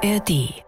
[0.00, 0.62] ARD.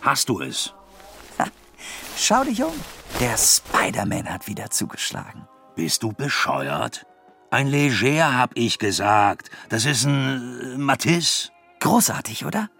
[0.00, 0.72] Hast du es?
[2.16, 2.72] Schau dich um.
[3.20, 5.46] Der Spider-Man hat wieder zugeschlagen.
[5.76, 7.04] Bist du bescheuert?
[7.50, 9.50] Ein Leger, hab ich gesagt.
[9.68, 11.50] Das ist ein äh, Matisse.
[11.80, 12.70] Großartig, oder?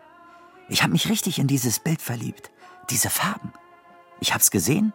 [0.70, 2.51] Ich habe mich richtig in dieses Bild verliebt.
[2.91, 3.52] Diese Farben.
[4.20, 4.92] Ich hab's gesehen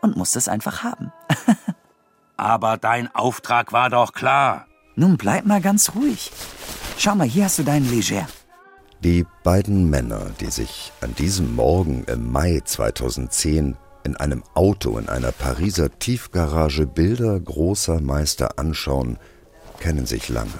[0.00, 1.12] und musste es einfach haben.
[2.36, 4.66] Aber dein Auftrag war doch klar.
[4.94, 6.32] Nun bleib mal ganz ruhig.
[6.98, 8.26] Schau mal, hier hast du deinen Leger.
[9.02, 15.08] Die beiden Männer, die sich an diesem Morgen im Mai 2010 in einem Auto in
[15.08, 19.18] einer Pariser Tiefgarage Bilder großer Meister anschauen,
[19.80, 20.52] kennen sich lange.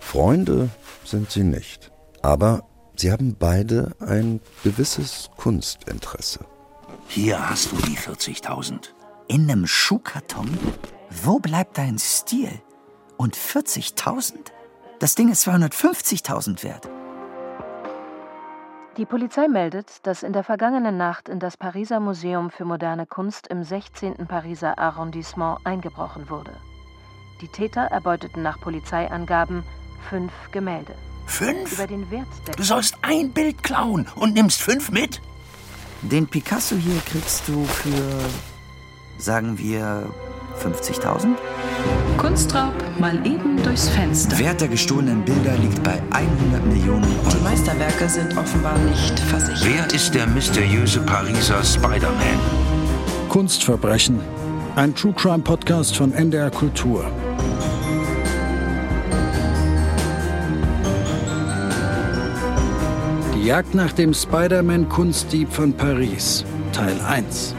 [0.00, 0.68] Freunde
[1.04, 1.90] sind sie nicht.
[2.22, 2.67] Aber
[3.00, 6.40] sie haben beide ein gewisses Kunstinteresse.
[7.08, 8.90] Hier hast du die 40.000.
[9.28, 10.48] In einem Schuhkarton?
[11.22, 12.50] Wo bleibt dein Stil?
[13.16, 14.34] Und 40.000?
[14.98, 16.88] Das Ding ist 250.000 wert.
[18.96, 23.46] Die Polizei meldet, dass in der vergangenen Nacht in das Pariser Museum für moderne Kunst
[23.46, 24.26] im 16.
[24.26, 26.56] Pariser Arrondissement eingebrochen wurde.
[27.40, 29.62] Die Täter erbeuteten nach Polizeiangaben
[30.10, 30.94] fünf Gemälde.
[31.28, 31.72] Fünf?
[31.72, 35.20] Über den Wert der Du sollst ein Bild klauen und nimmst fünf mit?
[36.02, 38.18] Den Picasso hier kriegst du für,
[39.18, 40.06] sagen wir,
[40.62, 41.36] 50.000?
[42.16, 44.38] Kunstraub mal eben durchs Fenster.
[44.38, 47.44] Wert der gestohlenen Bilder liegt bei 100 Millionen Die Euro.
[47.44, 49.64] Meisterwerke sind offenbar nicht versichert.
[49.64, 52.40] Wer ist der mysteriöse Pariser Spider-Man?
[53.28, 54.20] Kunstverbrechen.
[54.76, 57.10] Ein True Crime Podcast von NDR Kultur.
[63.48, 66.44] Jagd nach dem Spider-Man-Kunstdieb von Paris.
[66.70, 67.54] Teil 1.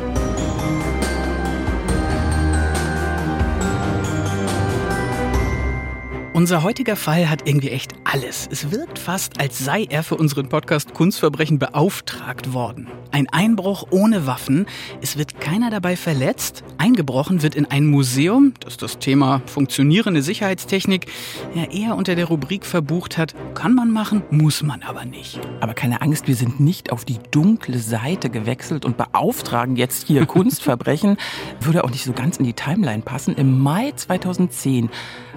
[6.33, 8.47] Unser heutiger Fall hat irgendwie echt alles.
[8.51, 12.87] Es wirkt fast, als sei er für unseren Podcast Kunstverbrechen beauftragt worden.
[13.11, 14.65] Ein Einbruch ohne Waffen,
[15.01, 16.63] es wird keiner dabei verletzt.
[16.77, 21.07] Eingebrochen wird in ein Museum, das das Thema funktionierende Sicherheitstechnik
[21.53, 23.35] ja eher unter der Rubrik verbucht hat.
[23.53, 25.39] Kann man machen, muss man aber nicht.
[25.59, 30.25] Aber keine Angst, wir sind nicht auf die dunkle Seite gewechselt und beauftragen jetzt hier
[30.27, 31.17] Kunstverbrechen.
[31.61, 33.35] Würde auch nicht so ganz in die Timeline passen.
[33.35, 34.89] Im Mai 2010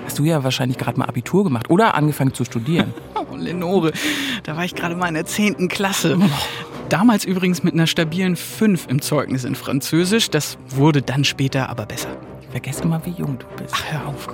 [0.05, 2.62] hast du ja wahrscheinlich gerade mal Abitur gemacht oder angefangen zu studieren.
[3.15, 3.93] Oh, Lenore,
[4.43, 5.69] da war ich gerade mal in der 10.
[5.69, 6.19] Klasse.
[6.89, 10.28] Damals übrigens mit einer stabilen 5 im Zeugnis in Französisch.
[10.28, 12.09] Das wurde dann später aber besser.
[12.43, 13.75] Ich vergesse immer, wie jung du bist.
[13.77, 14.28] Ach, hör auf.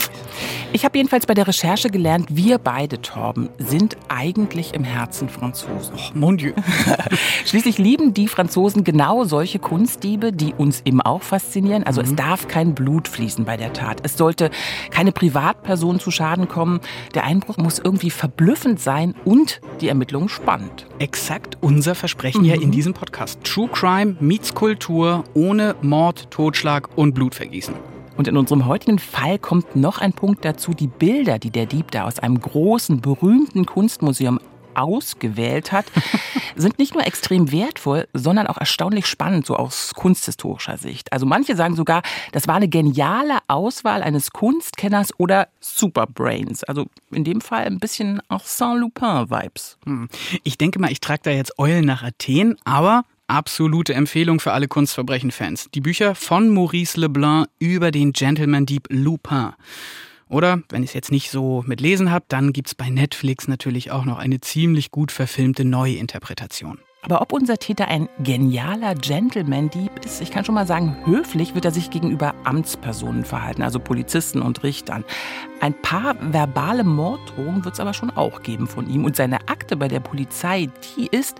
[0.72, 5.94] Ich habe jedenfalls bei der Recherche gelernt, wir beide, Torben, sind eigentlich im Herzen Franzosen.
[5.96, 6.52] Oh, mon Dieu.
[7.44, 11.84] Schließlich lieben die Franzosen genau solche Kunstdiebe, die uns eben auch faszinieren.
[11.84, 14.00] Also es darf kein Blut fließen bei der Tat.
[14.02, 14.50] Es sollte
[14.90, 16.80] keine Privatperson zu Schaden kommen.
[17.14, 20.86] Der Einbruch muss irgendwie verblüffend sein und die Ermittlungen spannend.
[20.98, 23.42] Exakt unser Versprechen hier in diesem Podcast.
[23.44, 27.74] True Crime meets Kultur ohne Mord, Totschlag und Blutvergießen.
[28.18, 30.74] Und in unserem heutigen Fall kommt noch ein Punkt dazu.
[30.74, 34.40] Die Bilder, die der Dieb da aus einem großen, berühmten Kunstmuseum
[34.74, 35.86] ausgewählt hat,
[36.56, 41.12] sind nicht nur extrem wertvoll, sondern auch erstaunlich spannend, so aus kunsthistorischer Sicht.
[41.12, 42.02] Also manche sagen sogar,
[42.32, 46.64] das war eine geniale Auswahl eines Kunstkenners oder Superbrains.
[46.64, 49.78] Also in dem Fall ein bisschen auch Saint-Lupin-Vibes.
[49.84, 50.08] Hm.
[50.44, 54.68] Ich denke mal, ich trage da jetzt Eulen nach Athen, aber absolute Empfehlung für alle
[54.68, 55.68] Kunstverbrechen-Fans.
[55.74, 59.52] Die Bücher von Maurice Leblanc über den Gentleman-Dieb Lupin.
[60.28, 63.90] Oder, wenn ich es jetzt nicht so mit Lesen habt, dann gibt's bei Netflix natürlich
[63.90, 66.78] auch noch eine ziemlich gut verfilmte Neuinterpretation.
[67.02, 71.64] Aber ob unser Täter ein genialer Gentleman-Dieb ist, ich kann schon mal sagen, höflich wird
[71.64, 75.04] er sich gegenüber Amtspersonen verhalten, also Polizisten und Richtern.
[75.60, 79.04] Ein paar verbale Morddrohungen wird es aber schon auch geben von ihm.
[79.04, 81.38] Und seine Akte bei der Polizei, die ist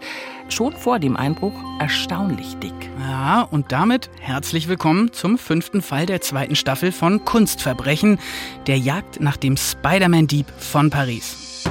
[0.48, 2.90] schon vor dem Einbruch erstaunlich dick.
[3.00, 8.20] Ja, und damit herzlich willkommen zum fünften Fall der zweiten Staffel von Kunstverbrechen,
[8.68, 11.64] der Jagd nach dem Spider-Man-Dieb von Paris.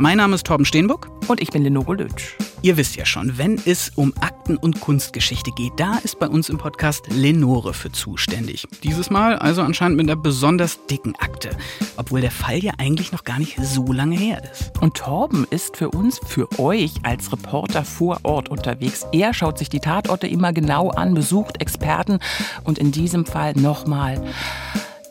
[0.00, 1.10] Mein Name ist Torben Steenbuck.
[1.26, 2.36] Und ich bin Lenore Lötsch.
[2.62, 6.48] Ihr wisst ja schon, wenn es um Akten- und Kunstgeschichte geht, da ist bei uns
[6.48, 8.66] im Podcast Lenore für zuständig.
[8.84, 11.50] Dieses Mal also anscheinend mit einer besonders dicken Akte,
[11.96, 14.72] obwohl der Fall ja eigentlich noch gar nicht so lange her ist.
[14.80, 19.04] Und Torben ist für uns, für euch als Reporter vor Ort unterwegs.
[19.10, 22.20] Er schaut sich die Tatorte immer genau an, besucht Experten
[22.62, 24.22] und in diesem Fall nochmal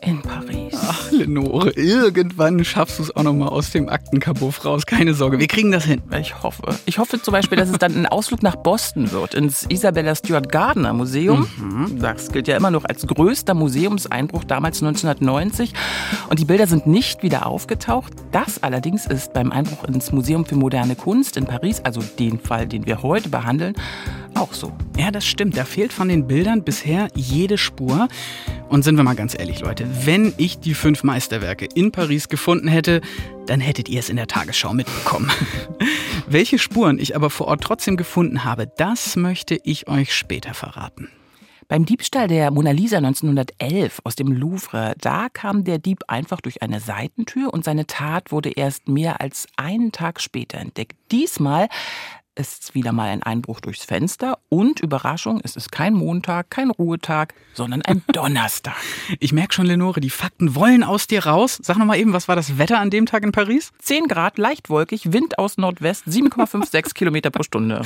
[0.08, 0.74] in Paris.
[0.74, 4.86] Ach, Lenore, irgendwann schaffst du es auch noch mal aus dem Aktenkabuff raus.
[4.86, 6.00] Keine Sorge, wir kriegen das hin.
[6.18, 6.62] Ich hoffe.
[6.86, 10.50] Ich hoffe zum Beispiel, dass es dann ein Ausflug nach Boston wird, ins Isabella Stewart
[10.50, 11.46] Gardner Museum.
[11.58, 11.98] Mhm.
[12.00, 15.74] Das gilt ja immer noch als größter Museumseinbruch damals 1990.
[16.30, 18.12] Und die Bilder sind nicht wieder aufgetaucht.
[18.32, 22.66] Das allerdings ist beim Einbruch ins Museum für moderne Kunst in Paris, also den Fall,
[22.66, 23.74] den wir heute behandeln,
[24.38, 24.72] auch so.
[24.96, 25.56] Ja, das stimmt.
[25.56, 28.08] Da fehlt von den Bildern bisher jede Spur.
[28.68, 32.68] Und sind wir mal ganz ehrlich, Leute, wenn ich die fünf Meisterwerke in Paris gefunden
[32.68, 33.00] hätte,
[33.46, 35.30] dann hättet ihr es in der Tagesschau mitbekommen.
[36.28, 41.08] Welche Spuren ich aber vor Ort trotzdem gefunden habe, das möchte ich euch später verraten.
[41.68, 46.62] Beim Diebstahl der Mona Lisa 1911 aus dem Louvre, da kam der Dieb einfach durch
[46.62, 50.96] eine Seitentür und seine Tat wurde erst mehr als einen Tag später entdeckt.
[51.12, 51.68] Diesmal
[52.38, 57.34] ist wieder mal ein Einbruch durchs Fenster und Überraschung, es ist kein Montag, kein Ruhetag,
[57.52, 58.76] sondern ein Donnerstag.
[59.18, 61.58] Ich merke schon, Lenore, die Fakten wollen aus dir raus.
[61.62, 63.72] Sag noch mal eben, was war das Wetter an dem Tag in Paris?
[63.80, 67.82] 10 Grad, leicht wolkig, Wind aus Nordwest, 7,56 Kilometer pro Stunde.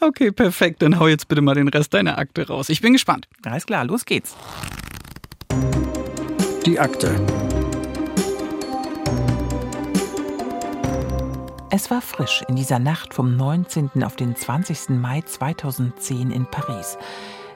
[0.00, 0.82] Okay, perfekt.
[0.82, 2.68] Dann hau jetzt bitte mal den Rest deiner Akte raus.
[2.70, 3.28] Ich bin gespannt.
[3.44, 4.34] Alles klar, los geht's.
[6.64, 7.20] Die Akte.
[11.72, 14.02] Es war frisch in dieser Nacht vom 19.
[14.02, 14.88] auf den 20.
[14.88, 16.98] Mai 2010 in Paris.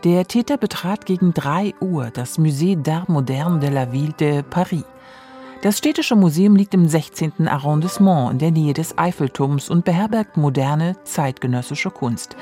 [0.04, 4.84] Der Täter betrat gegen 3 Uhr das Musée d'Art Moderne de la Ville de Paris.
[5.62, 7.48] Das städtische Museum liegt im 16.
[7.48, 12.36] Arrondissement in der Nähe des Eiffelturms und beherbergt moderne, zeitgenössische Kunst.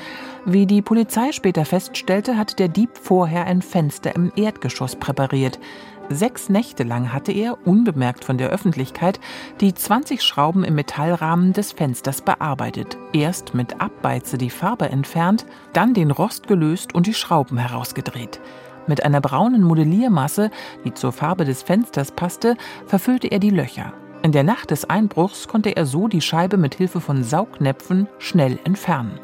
[0.45, 5.57] Wie die Polizei später feststellte, hat der Dieb vorher ein Fenster im Erdgeschoss präpariert.
[6.09, 9.19] Sechs Nächte lang hatte er, unbemerkt von der Öffentlichkeit,
[9.61, 12.97] die 20 Schrauben im Metallrahmen des Fensters bearbeitet.
[13.13, 18.41] Erst mit Abbeize die Farbe entfernt, dann den Rost gelöst und die Schrauben herausgedreht.
[18.85, 20.51] Mit einer braunen Modelliermasse,
[20.83, 23.93] die zur Farbe des Fensters passte, verfüllte er die Löcher.
[24.23, 28.59] In der Nacht des Einbruchs konnte er so die Scheibe mit Hilfe von Saugnäpfen schnell
[28.65, 29.19] entfernen.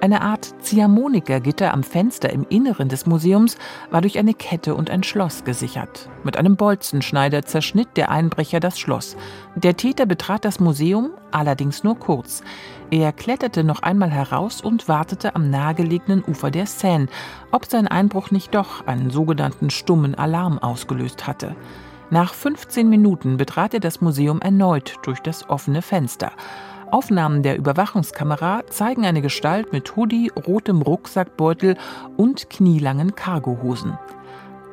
[0.00, 3.56] Eine Art Ziehharmonikergitter am Fenster im Inneren des Museums
[3.90, 6.10] war durch eine Kette und ein Schloss gesichert.
[6.24, 9.16] Mit einem Bolzenschneider zerschnitt der Einbrecher das Schloss.
[9.54, 12.42] Der Täter betrat das Museum, allerdings nur kurz.
[12.90, 17.08] Er kletterte noch einmal heraus und wartete am nahegelegenen Ufer der Seine,
[17.50, 21.56] ob sein Einbruch nicht doch einen sogenannten stummen Alarm ausgelöst hatte.
[22.10, 26.32] Nach 15 Minuten betrat er das Museum erneut durch das offene Fenster.
[26.94, 31.76] Aufnahmen der Überwachungskamera zeigen eine Gestalt mit Hoodie, rotem Rucksackbeutel
[32.16, 33.98] und knielangen Cargohosen.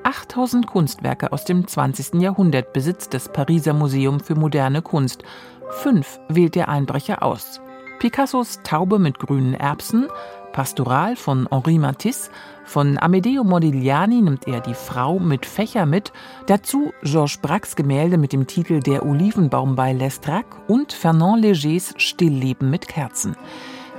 [0.04, 2.22] 8000 Kunstwerke aus dem 20.
[2.22, 5.24] Jahrhundert besitzt das Pariser Museum für moderne Kunst.
[5.72, 7.60] Fünf wählt der Einbrecher aus.
[7.98, 10.08] Picassos Taube mit grünen Erbsen,
[10.51, 12.30] Pastoral von Henri Matisse,
[12.63, 16.13] von Amedeo Modigliani nimmt er die Frau mit Fächer mit,
[16.48, 22.69] dazu Georges Braques Gemälde mit dem Titel Der Olivenbaum bei Lestrac und Fernand Légers Stillleben
[22.69, 23.36] mit Kerzen.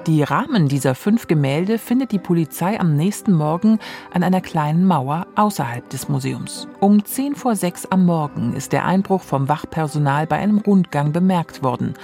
[0.07, 3.79] Die Rahmen dieser fünf Gemälde findet die Polizei am nächsten Morgen
[4.13, 6.67] an einer kleinen Mauer außerhalb des Museums.
[6.81, 11.63] Um 10 vor 6 am Morgen ist der Einbruch vom Wachpersonal bei einem Rundgang bemerkt
[11.63, 11.95] worden.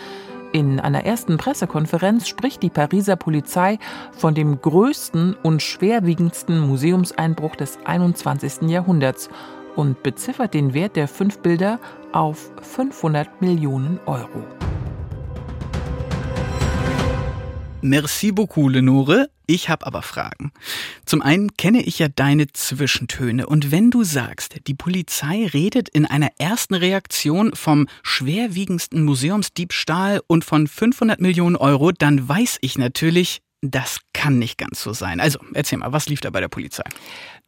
[0.53, 3.79] In einer ersten Pressekonferenz spricht die Pariser Polizei
[4.13, 8.63] von dem größten und schwerwiegendsten Museumseinbruch des 21.
[8.71, 9.29] Jahrhunderts
[9.77, 11.79] und beziffert den Wert der fünf Bilder
[12.13, 14.68] auf 500 Millionen Euro.
[17.81, 19.31] Merci beaucoup, Lenore.
[19.47, 20.53] Ich habe aber Fragen.
[21.07, 26.05] Zum einen kenne ich ja deine Zwischentöne und wenn du sagst, die Polizei redet in
[26.05, 33.41] einer ersten Reaktion vom schwerwiegendsten Museumsdiebstahl und von 500 Millionen Euro, dann weiß ich natürlich,
[33.61, 35.21] das kann nicht ganz so sein.
[35.21, 36.85] Also, erzähl mal, was lief da bei der Polizei?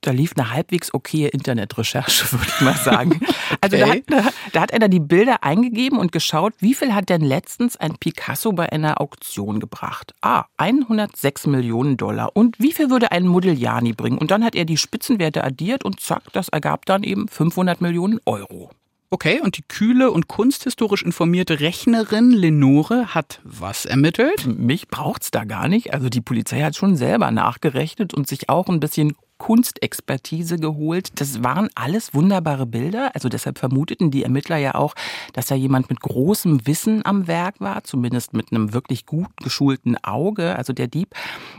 [0.01, 3.21] Da lief eine halbwegs okaye Internetrecherche, würde ich mal sagen.
[3.63, 4.05] Also okay.
[4.07, 7.77] da, hat, da hat einer die Bilder eingegeben und geschaut, wie viel hat denn letztens
[7.77, 10.15] ein Picasso bei einer Auktion gebracht?
[10.23, 12.31] Ah, 106 Millionen Dollar.
[12.35, 14.19] Und wie viel würde ein Modigliani bringen?
[14.19, 18.21] Und dann hat er die Spitzenwerte addiert und zack, das ergab dann eben 500 Millionen
[18.25, 18.71] Euro.
[19.13, 24.47] Okay, und die kühle und kunsthistorisch informierte Rechnerin Lenore hat was ermittelt?
[24.47, 25.93] Mich braucht's da gar nicht.
[25.93, 31.19] Also die Polizei hat schon selber nachgerechnet und sich auch ein bisschen Kunstexpertise geholt.
[31.19, 33.11] Das waren alles wunderbare Bilder.
[33.15, 34.95] Also deshalb vermuteten die Ermittler ja auch,
[35.33, 39.97] dass da jemand mit großem Wissen am Werk war, zumindest mit einem wirklich gut geschulten
[40.05, 41.15] Auge, also der Dieb.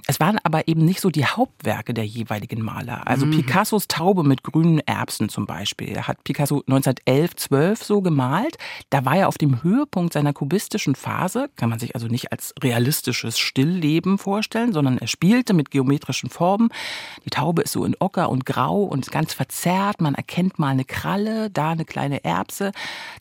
[0.07, 3.07] Es waren aber eben nicht so die Hauptwerke der jeweiligen Maler.
[3.07, 3.31] Also mhm.
[3.31, 5.89] Picassos Taube mit grünen Erbsen zum Beispiel.
[5.89, 8.57] Er hat Picasso 1911, 12 so gemalt.
[8.91, 11.50] Da war er auf dem Höhepunkt seiner kubistischen Phase.
[11.55, 16.69] Kann man sich also nicht als realistisches Stillleben vorstellen, sondern er spielte mit geometrischen Formen.
[17.25, 20.01] Die Taube ist so in Ocker und Grau und ganz verzerrt.
[20.01, 22.72] Man erkennt mal eine Kralle, da eine kleine Erbse.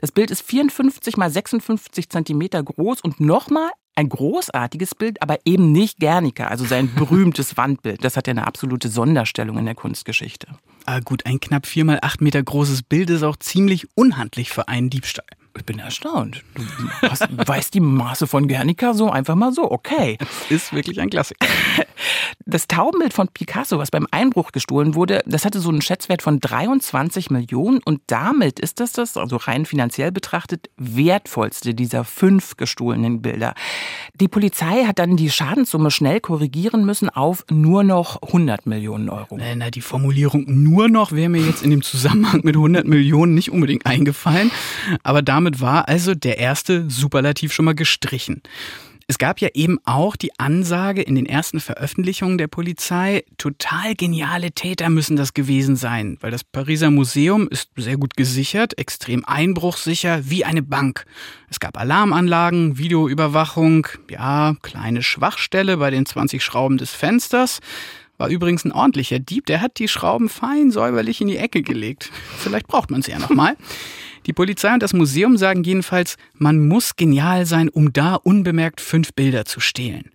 [0.01, 5.73] Das Bild ist 54 mal 56 Zentimeter groß und nochmal ein großartiges Bild, aber eben
[5.73, 8.05] nicht Guernica, also sein berühmtes Wandbild.
[8.05, 10.49] Das hat ja eine absolute Sonderstellung in der Kunstgeschichte.
[10.87, 14.69] Ah, gut, ein knapp vier mal acht Meter großes Bild ist auch ziemlich unhandlich für
[14.69, 15.27] einen Diebstahl.
[15.61, 16.43] Ich bin erstaunt.
[16.55, 19.71] Du hast, weißt die Maße von Guernica so einfach mal so.
[19.71, 20.17] Okay.
[20.19, 21.47] Das ist wirklich ein Klassiker.
[22.47, 26.41] Das Taubenbild von Picasso, was beim Einbruch gestohlen wurde, das hatte so einen Schätzwert von
[26.41, 33.21] 23 Millionen und damit ist das das, also rein finanziell betrachtet, wertvollste dieser fünf gestohlenen
[33.21, 33.55] Bilder.
[34.15, 39.37] Die Polizei hat dann die Schadenssumme schnell korrigieren müssen auf nur noch 100 Millionen Euro.
[39.39, 43.35] Äh, na, die Formulierung nur noch wäre mir jetzt in dem Zusammenhang mit 100 Millionen
[43.35, 44.51] nicht unbedingt eingefallen.
[45.03, 48.43] Aber damit war also der erste Superlativ schon mal gestrichen.
[49.11, 54.53] Es gab ja eben auch die Ansage in den ersten Veröffentlichungen der Polizei, total geniale
[54.53, 60.31] Täter müssen das gewesen sein, weil das Pariser Museum ist sehr gut gesichert, extrem einbruchsicher,
[60.31, 61.07] wie eine Bank.
[61.51, 67.59] Es gab Alarmanlagen, Videoüberwachung, ja, kleine Schwachstelle bei den 20 Schrauben des Fensters.
[68.17, 72.13] War übrigens ein ordentlicher Dieb, der hat die Schrauben fein säuberlich in die Ecke gelegt.
[72.39, 73.57] Vielleicht braucht man sie ja nochmal.
[74.27, 79.15] Die Polizei und das Museum sagen jedenfalls, man muss genial sein, um da unbemerkt fünf
[79.15, 80.11] Bilder zu stehlen.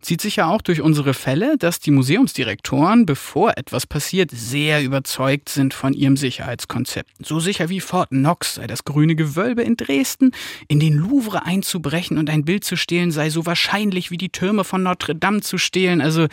[0.00, 5.48] Zieht sich ja auch durch unsere Fälle, dass die Museumsdirektoren, bevor etwas passiert, sehr überzeugt
[5.48, 7.10] sind von ihrem Sicherheitskonzept.
[7.20, 10.30] So sicher wie Fort Knox sei das grüne Gewölbe in Dresden,
[10.68, 14.62] in den Louvre einzubrechen und ein Bild zu stehlen sei so wahrscheinlich wie die Türme
[14.62, 16.00] von Notre Dame zu stehlen.
[16.00, 16.28] Also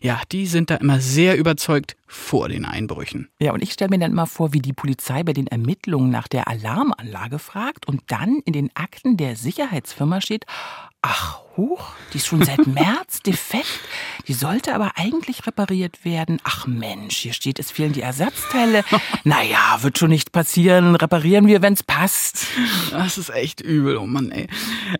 [0.00, 3.30] ja, die sind da immer sehr überzeugt vor den Einbrüchen.
[3.40, 6.28] Ja, und ich stelle mir dann immer vor, wie die Polizei bei den Ermittlungen nach
[6.28, 10.44] der Alarmanlage fragt und dann in den Akten der Sicherheitsfirma steht,
[11.04, 13.80] Ach, huch, die ist schon seit März defekt.
[14.28, 16.38] Die sollte aber eigentlich repariert werden.
[16.44, 18.84] Ach Mensch, hier steht, es fehlen die Ersatzteile.
[19.24, 20.96] Naja, wird schon nicht passieren.
[20.96, 22.46] Reparieren wir, wenn's passt.
[22.90, 24.48] Das ist echt übel, oh Mann, ey.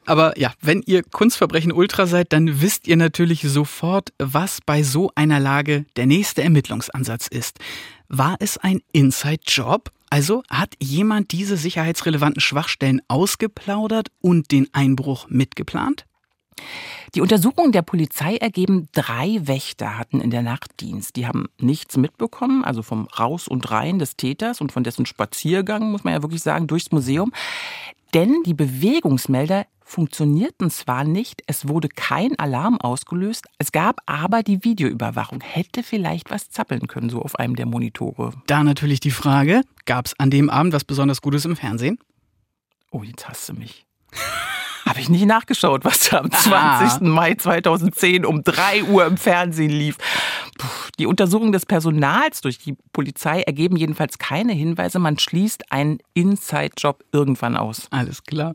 [0.06, 5.10] Aber ja, wenn ihr Kunstverbrechen Ultra seid, dann wisst ihr natürlich sofort, was bei so
[5.14, 6.42] einer Lage der nächste
[7.02, 7.58] Ermittlungsansatz ist.
[8.08, 9.90] War es ein Inside-Job?
[10.10, 16.04] Also hat jemand diese sicherheitsrelevanten Schwachstellen ausgeplaudert und den Einbruch mitgeplant?
[17.14, 21.16] Die Untersuchungen der Polizei ergeben, drei Wächter hatten in der Nacht Dienst.
[21.16, 25.90] Die haben nichts mitbekommen, also vom Raus und Rein des Täters und von dessen Spaziergang,
[25.90, 27.32] muss man ja wirklich sagen, durchs Museum.
[28.14, 34.64] Denn die Bewegungsmelder funktionierten zwar nicht, es wurde kein Alarm ausgelöst, es gab aber die
[34.64, 35.40] Videoüberwachung.
[35.40, 38.32] Hätte vielleicht was zappeln können, so auf einem der Monitore.
[38.46, 41.98] Da natürlich die Frage, gab es an dem Abend was besonders Gutes im Fernsehen?
[42.90, 43.86] Oh, jetzt hast du mich.
[44.86, 46.52] Habe ich nicht nachgeschaut, was da am 20.
[46.52, 46.98] Ah.
[47.00, 49.96] Mai 2010 um 3 Uhr im Fernsehen lief.
[50.98, 54.98] Die Untersuchungen des Personals durch die Polizei ergeben jedenfalls keine Hinweise.
[54.98, 57.86] Man schließt einen Inside-Job irgendwann aus.
[57.90, 58.52] Alles klar.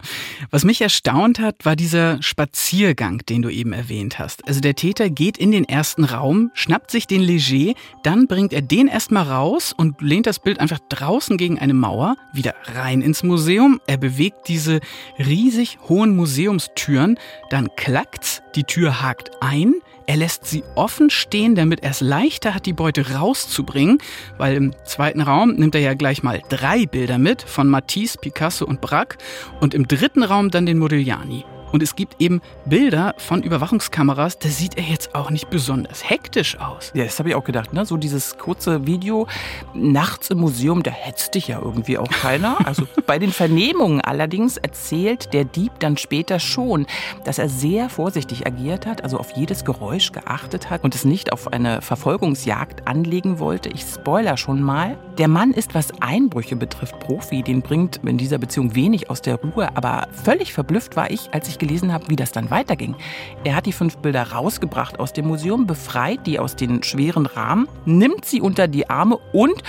[0.51, 4.47] Was mich erstaunt hat, war dieser Spaziergang, den du eben erwähnt hast.
[4.47, 7.73] Also der Täter geht in den ersten Raum, schnappt sich den Leger,
[8.03, 12.15] dann bringt er den erstmal raus und lehnt das Bild einfach draußen gegen eine Mauer,
[12.33, 13.79] wieder rein ins Museum.
[13.87, 14.79] Er bewegt diese
[15.19, 19.75] riesig hohen Museumstüren, dann klackt's, die Tür hakt ein,
[20.07, 23.99] er lässt sie offen stehen, damit er es leichter hat, die Beute rauszubringen,
[24.37, 28.65] weil im zweiten Raum nimmt er ja gleich mal drei Bilder mit von Matisse, Picasso
[28.65, 29.17] und Braque
[29.59, 31.43] und im dritten Raum dann den Modigliani.
[31.71, 36.59] Und es gibt eben Bilder von Überwachungskameras, da sieht er jetzt auch nicht besonders hektisch
[36.59, 36.91] aus.
[36.93, 37.85] Ja, das habe ich auch gedacht, ne?
[37.85, 39.27] So dieses kurze Video
[39.73, 42.57] nachts im Museum, da hetzt dich ja irgendwie auch keiner.
[42.67, 46.85] Also bei den Vernehmungen allerdings erzählt der Dieb dann später schon,
[47.23, 51.31] dass er sehr vorsichtig agiert hat, also auf jedes Geräusch geachtet hat und es nicht
[51.31, 53.69] auf eine Verfolgungsjagd anlegen wollte.
[53.69, 54.97] Ich spoiler schon mal.
[55.17, 57.41] Der Mann ist, was Einbrüche betrifft, Profi.
[57.41, 59.75] Den bringt in dieser Beziehung wenig aus der Ruhe.
[59.75, 62.93] Aber völlig verblüfft war ich, als ich gelesen habe, wie das dann weiterging.
[63.43, 67.67] Er hat die fünf Bilder rausgebracht aus dem Museum, befreit die aus den schweren Rahmen,
[67.85, 69.63] nimmt sie unter die Arme und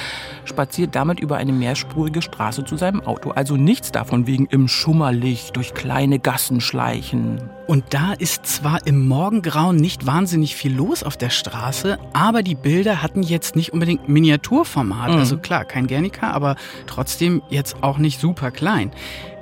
[0.45, 3.31] spaziert damit über eine mehrspurige Straße zu seinem Auto.
[3.31, 7.41] Also nichts davon wegen im Schummerlicht, durch kleine Gassen schleichen.
[7.67, 12.55] Und da ist zwar im Morgengrauen nicht wahnsinnig viel los auf der Straße, aber die
[12.55, 15.13] Bilder hatten jetzt nicht unbedingt Miniaturformat.
[15.13, 15.19] Mhm.
[15.19, 18.93] Also klar, kein Guernica, aber trotzdem jetzt auch nicht super klein.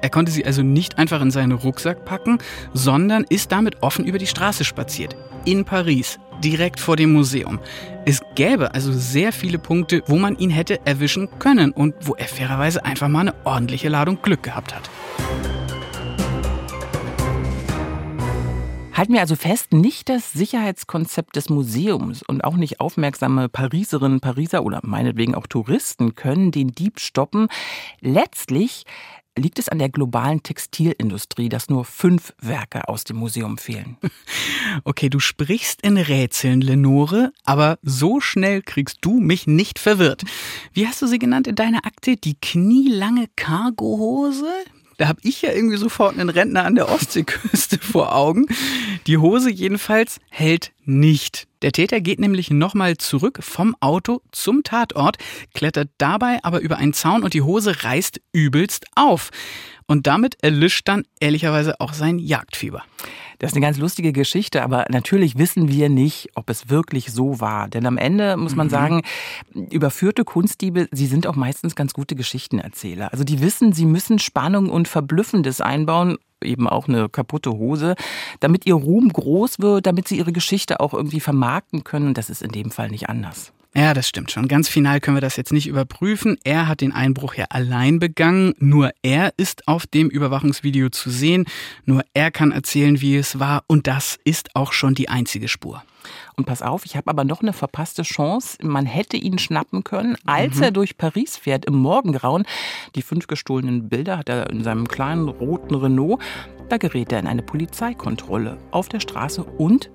[0.02, 2.38] Er konnte sie also nicht einfach in seinen Rucksack packen,
[2.72, 5.16] sondern ist damit offen über die Straße spaziert.
[5.44, 7.60] In Paris, direkt vor dem Museum.
[8.04, 12.26] Es gäbe also sehr viele Punkte, wo man ihn hätte erwischen können und wo er
[12.26, 14.90] fairerweise einfach mal eine ordentliche Ladung Glück gehabt hat.
[18.96, 24.64] Halten wir also fest, nicht das Sicherheitskonzept des Museums und auch nicht aufmerksame Pariserinnen, Pariser
[24.64, 27.48] oder meinetwegen auch Touristen können den Dieb stoppen.
[28.00, 28.84] Letztlich
[29.36, 33.98] liegt es an der globalen Textilindustrie, dass nur fünf Werke aus dem Museum fehlen.
[34.84, 40.22] Okay, du sprichst in Rätseln, Lenore, aber so schnell kriegst du mich nicht verwirrt.
[40.72, 42.16] Wie hast du sie genannt in deiner Akte?
[42.16, 44.52] Die knielange Cargohose?
[44.96, 48.46] Da habe ich ja irgendwie sofort einen Rentner an der Ostseeküste vor Augen.
[49.06, 51.46] Die Hose jedenfalls hält nicht.
[51.62, 55.18] Der Täter geht nämlich nochmal zurück vom Auto zum Tatort,
[55.54, 59.30] klettert dabei aber über einen Zaun und die Hose reißt übelst auf.
[59.86, 62.82] Und damit erlischt dann ehrlicherweise auch sein Jagdfieber.
[63.38, 67.40] Das ist eine ganz lustige Geschichte, aber natürlich wissen wir nicht, ob es wirklich so
[67.40, 67.69] war.
[67.69, 68.71] Denn am Ende muss man mhm.
[68.71, 69.02] sagen,
[69.55, 73.12] überführte Kunstdiebe, sie sind auch meistens ganz gute Geschichtenerzähler.
[73.12, 77.95] Also die wissen, sie müssen Spannung und Verblüffendes einbauen eben auch eine kaputte Hose,
[78.40, 82.12] damit ihr Ruhm groß wird, damit sie ihre Geschichte auch irgendwie vermarkten können.
[82.12, 83.52] Das ist in dem Fall nicht anders.
[83.76, 84.49] Ja, das stimmt schon.
[84.49, 86.38] Ganz final können wir das jetzt nicht überprüfen.
[86.45, 88.54] Er hat den Einbruch ja allein begangen.
[88.59, 91.45] Nur er ist auf dem Überwachungsvideo zu sehen.
[91.85, 93.64] Nur er kann erzählen, wie es war.
[93.66, 95.83] Und das ist auch schon die einzige Spur.
[96.37, 98.56] Und pass auf, ich habe aber noch eine verpasste Chance.
[98.62, 100.62] Man hätte ihn schnappen können, als mhm.
[100.62, 102.47] er durch Paris fährt im Morgengrauen.
[102.95, 106.23] Die fünf gestohlenen Bilder hat er in seinem kleinen roten Renault.
[106.71, 109.90] Da gerät er in eine Polizeikontrolle auf der Straße und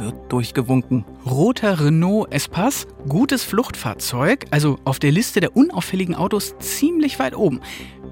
[0.00, 1.04] wird durchgewunken.
[1.24, 7.60] Roter Renault Espace, gutes Fluchtfahrzeug, also auf der Liste der unauffälligen Autos ziemlich weit oben.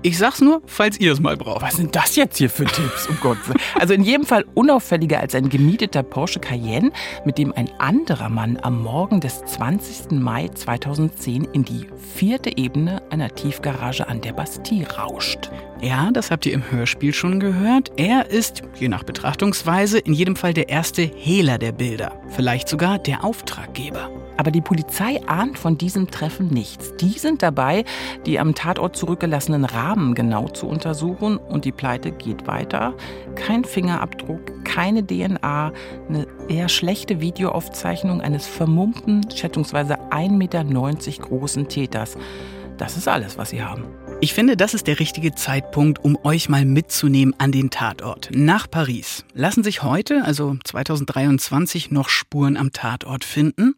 [0.03, 1.63] Ich sag's nur, falls ihr es mal braucht.
[1.63, 3.09] Was sind das jetzt hier für Tipps?
[3.09, 3.39] Um Gott.
[3.75, 6.93] Also in jedem Fall unauffälliger als ein gemieteter Porsche Cayenne,
[7.25, 10.13] mit dem ein anderer Mann am Morgen des 20.
[10.13, 15.51] Mai 2010 in die vierte Ebene einer Tiefgarage an der Bastille rauscht.
[15.81, 17.93] Ja, das habt ihr im Hörspiel schon gehört.
[17.97, 22.21] Er ist, je nach Betrachtungsweise, in jedem Fall der erste Hehler der Bilder.
[22.31, 24.11] Vielleicht sogar der Auftraggeber.
[24.37, 26.97] Aber die Polizei ahnt von diesem Treffen nichts.
[26.97, 27.85] Die sind dabei,
[28.27, 32.95] die am Tatort zurückgelassenen Rahmen genau zu untersuchen und die Pleite geht weiter.
[33.37, 35.73] Kein Fingerabdruck, keine DNA,
[36.09, 42.17] eine eher schlechte Videoaufzeichnung eines vermummten, schätzungsweise 1,90 Meter großen Täters.
[42.79, 43.85] Das ist alles, was sie haben.
[44.21, 48.31] Ich finde, das ist der richtige Zeitpunkt, um euch mal mitzunehmen an den Tatort.
[48.33, 49.25] Nach Paris.
[49.33, 53.77] Lassen sich heute, also 2023, noch Spuren am Tatort finden?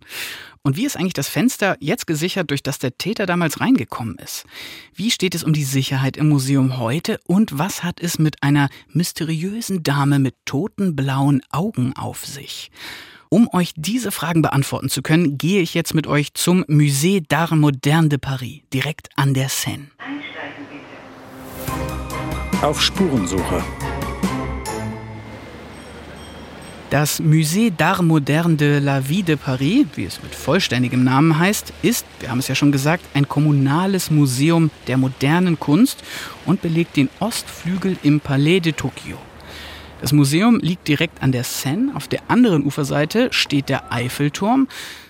[0.62, 4.46] Und wie ist eigentlich das Fenster jetzt gesichert, durch das der Täter damals reingekommen ist?
[4.94, 7.20] Wie steht es um die Sicherheit im Museum heute?
[7.26, 12.70] Und was hat es mit einer mysteriösen Dame mit toten blauen Augen auf sich?
[13.32, 17.54] Um euch diese Fragen beantworten zu können, gehe ich jetzt mit euch zum Musée d'Art
[17.54, 19.86] Moderne de Paris, direkt an der Seine.
[22.60, 23.62] Auf Spurensuche.
[26.90, 31.72] Das Musée d'Art Moderne de la Vie de Paris, wie es mit vollständigem Namen heißt,
[31.82, 36.02] ist, wir haben es ja schon gesagt, ein kommunales Museum der modernen Kunst
[36.46, 39.18] und belegt den Ostflügel im Palais de Tokio.
[40.00, 41.94] Das Museum liegt direkt an der Seine.
[41.94, 44.66] Auf der anderen Uferseite steht der Eiffelturm.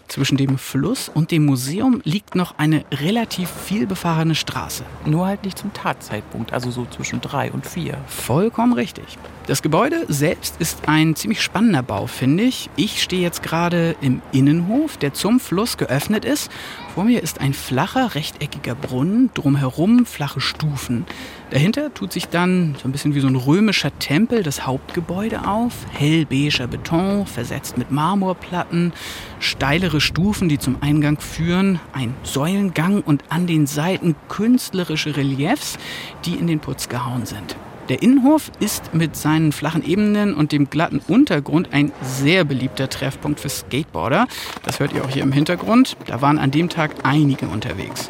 [0.08, 4.82] Zwischen dem Fluss und dem Museum liegt noch eine relativ vielbefahrene Straße.
[5.06, 7.96] Nur halt nicht zum Tatzeitpunkt, also so zwischen drei und vier.
[8.08, 9.04] Vollkommen richtig.
[9.46, 12.70] Das Gebäude selbst ist ein ziemlich spannender Bau, finde ich.
[12.74, 16.50] Ich stehe jetzt gerade im Innenhof, der zum Fluss geöffnet ist.
[16.94, 21.06] Vor mir ist ein flacher, rechteckiger Brunnen, drumherum flache Stufen.
[21.50, 25.72] Dahinter tut sich dann so ein bisschen wie so ein römischer Tempel das Hauptgebäude auf.
[25.92, 28.92] Hellbeiger Beton, versetzt mit Marmorplatten,
[29.38, 35.78] steilere Stufen, die zum Eingang führen, ein Säulengang und an den Seiten künstlerische Reliefs,
[36.24, 37.54] die in den Putz gehauen sind.
[37.90, 43.40] Der Innenhof ist mit seinen flachen Ebenen und dem glatten Untergrund ein sehr beliebter Treffpunkt
[43.40, 44.28] für Skateboarder.
[44.62, 45.96] Das hört ihr auch hier im Hintergrund.
[46.06, 48.08] Da waren an dem Tag einige unterwegs.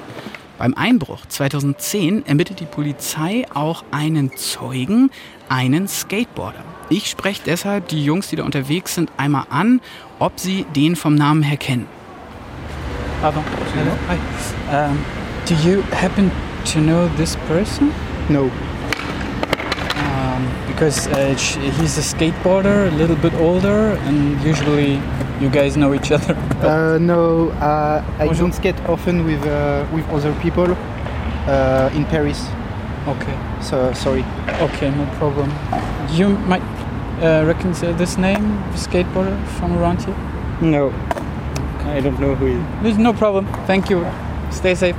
[0.59, 5.11] Beim Einbruch 2010 ermittelt die Polizei auch einen Zeugen,
[5.49, 6.63] einen Skateboarder.
[6.91, 9.81] Ich spreche deshalb die Jungs, die da unterwegs sind, einmal an,
[10.19, 11.87] ob sie den vom Namen her kennen.
[13.23, 13.43] Pardon.
[13.75, 13.93] Hello.
[14.09, 14.91] Hi.
[14.91, 14.99] Um,
[15.49, 16.31] do you happen
[16.71, 17.91] to know this person?
[18.29, 18.51] No.
[20.81, 21.35] Because uh,
[21.79, 24.95] he's a skateboarder, a little bit older, and usually
[25.39, 26.35] you guys know each other?
[26.63, 28.35] Uh, no, uh, I Bonjour.
[28.35, 30.75] don't skate often with uh, with other people
[31.47, 32.49] uh, in Paris.
[33.07, 33.37] Okay.
[33.61, 34.25] So sorry.
[34.59, 35.53] Okay, no problem.
[36.15, 36.63] You might
[37.21, 40.17] uh, recognize this name, skateboarder from around here?
[40.63, 40.95] No,
[41.95, 42.65] I don't know who he is.
[42.83, 43.45] There's no problem.
[43.67, 44.07] Thank you.
[44.51, 44.97] Stay safe.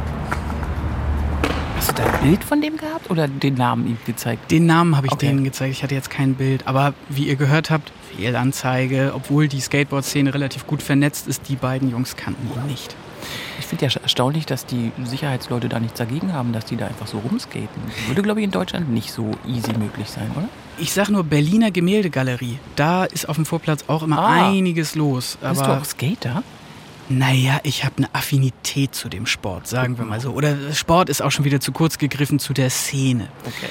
[2.03, 4.51] Da ein Bild von dem gehabt oder den Namen ihm gezeigt?
[4.51, 5.27] Den Namen habe ich Okay.
[5.27, 5.71] denen gezeigt.
[5.73, 6.67] Ich hatte jetzt kein Bild.
[6.67, 9.11] Aber wie ihr gehört habt, Fehlanzeige.
[9.15, 12.95] Obwohl die Skateboard-Szene relativ gut vernetzt ist, die beiden Jungs kannten ihn nicht.
[13.59, 17.05] Ich finde ja erstaunlich, dass die Sicherheitsleute da nichts dagegen haben, dass die da einfach
[17.07, 17.67] so rumskaten.
[18.07, 20.49] Würde, glaube ich, in Deutschland nicht so easy möglich sein, oder?
[20.79, 22.57] Ich sag nur Berliner Gemäldegalerie.
[22.75, 24.49] Da ist auf dem Vorplatz auch immer Ah.
[24.49, 25.37] einiges los.
[25.41, 26.43] Aber Bist du auch Skater?
[27.17, 30.31] Naja, ich habe eine Affinität zu dem Sport, sagen wir mal so.
[30.31, 33.27] Oder Sport ist auch schon wieder zu kurz gegriffen zu der Szene.
[33.45, 33.67] Okay.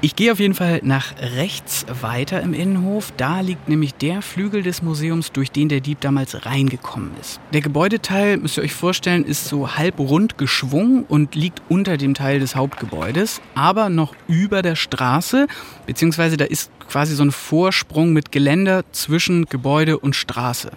[0.00, 3.12] Ich gehe auf jeden Fall nach rechts weiter im Innenhof.
[3.16, 7.40] Da liegt nämlich der Flügel des Museums, durch den der Dieb damals reingekommen ist.
[7.52, 12.14] Der Gebäudeteil, müsst ihr euch vorstellen, ist so halb rund geschwungen und liegt unter dem
[12.14, 15.46] Teil des Hauptgebäudes, aber noch über der Straße,
[15.86, 20.72] beziehungsweise da ist quasi so ein Vorsprung mit Geländer zwischen Gebäude und Straße.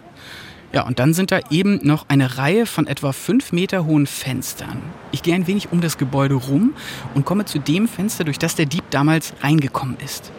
[0.76, 4.82] Ja, und dann sind da eben noch eine Reihe von etwa fünf Meter hohen Fenstern.
[5.14, 6.74] Ich gehe ein wenig um das Gebäude rum
[7.14, 10.34] und komme zu dem Fenster, durch das der Dieb damals reingekommen ist.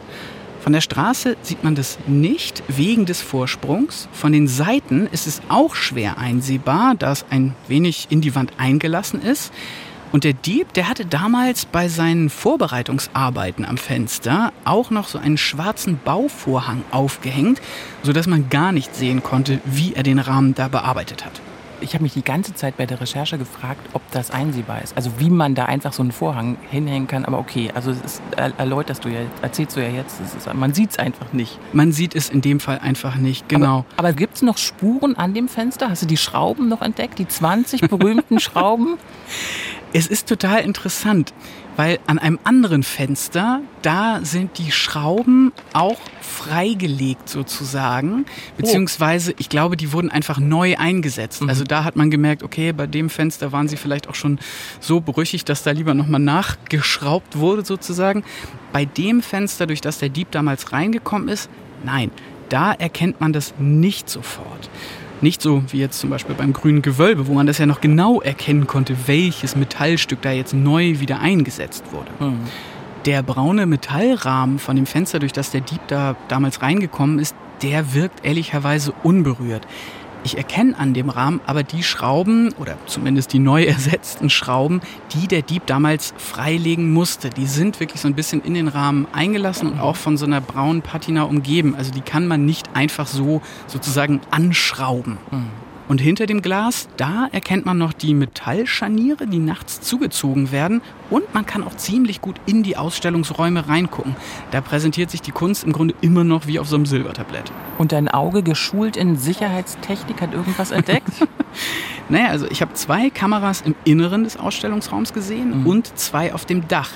[0.60, 4.10] Von der Straße sieht man das nicht wegen des Vorsprungs.
[4.12, 8.52] Von den Seiten ist es auch schwer einsehbar, da es ein wenig in die Wand
[8.58, 9.54] eingelassen ist.
[10.16, 15.36] Und der Dieb, der hatte damals bei seinen Vorbereitungsarbeiten am Fenster auch noch so einen
[15.36, 17.60] schwarzen Bauvorhang aufgehängt,
[18.02, 21.42] sodass man gar nicht sehen konnte, wie er den Rahmen da bearbeitet hat.
[21.82, 24.96] Ich habe mich die ganze Zeit bei der Recherche gefragt, ob das einsehbar ist.
[24.96, 27.26] Also wie man da einfach so einen Vorhang hinhängen kann.
[27.26, 30.18] Aber okay, also es er- erläuterst du ja, erzählst du ja jetzt.
[30.24, 31.58] Es ist, man sieht es einfach nicht.
[31.74, 33.84] Man sieht es in dem Fall einfach nicht, genau.
[33.98, 35.90] Aber, aber gibt es noch Spuren an dem Fenster?
[35.90, 37.18] Hast du die Schrauben noch entdeckt?
[37.18, 38.96] Die 20 berühmten Schrauben?
[39.92, 41.32] Es ist total interessant,
[41.76, 49.76] weil an einem anderen Fenster, da sind die Schrauben auch freigelegt sozusagen, beziehungsweise ich glaube,
[49.76, 51.42] die wurden einfach neu eingesetzt.
[51.46, 54.38] Also da hat man gemerkt, okay, bei dem Fenster waren sie vielleicht auch schon
[54.80, 58.24] so brüchig, dass da lieber nochmal nachgeschraubt wurde sozusagen.
[58.72, 61.48] Bei dem Fenster, durch das der Dieb damals reingekommen ist,
[61.84, 62.10] nein,
[62.48, 64.70] da erkennt man das nicht sofort.
[65.20, 68.20] Nicht so wie jetzt zum Beispiel beim grünen Gewölbe, wo man das ja noch genau
[68.20, 72.10] erkennen konnte, welches Metallstück da jetzt neu wieder eingesetzt wurde.
[73.06, 77.94] Der braune Metallrahmen von dem Fenster, durch das der Dieb da damals reingekommen ist, der
[77.94, 79.66] wirkt ehrlicherweise unberührt.
[80.26, 84.80] Ich erkenne an dem Rahmen aber die Schrauben oder zumindest die neu ersetzten Schrauben,
[85.14, 87.30] die der Dieb damals freilegen musste.
[87.30, 90.40] Die sind wirklich so ein bisschen in den Rahmen eingelassen und auch von so einer
[90.40, 91.76] braunen Patina umgeben.
[91.76, 95.18] Also die kann man nicht einfach so sozusagen anschrauben.
[95.88, 100.82] Und hinter dem Glas, da erkennt man noch die Metallscharniere, die nachts zugezogen werden.
[101.10, 104.16] Und man kann auch ziemlich gut in die Ausstellungsräume reingucken.
[104.50, 107.52] Da präsentiert sich die Kunst im Grunde immer noch wie auf so einem Silbertablett.
[107.78, 111.10] Und dein Auge, geschult in Sicherheitstechnik, hat irgendwas entdeckt?
[112.08, 116.68] Naja, also ich habe zwei Kameras im Inneren des Ausstellungsraums gesehen und zwei auf dem
[116.68, 116.90] Dach.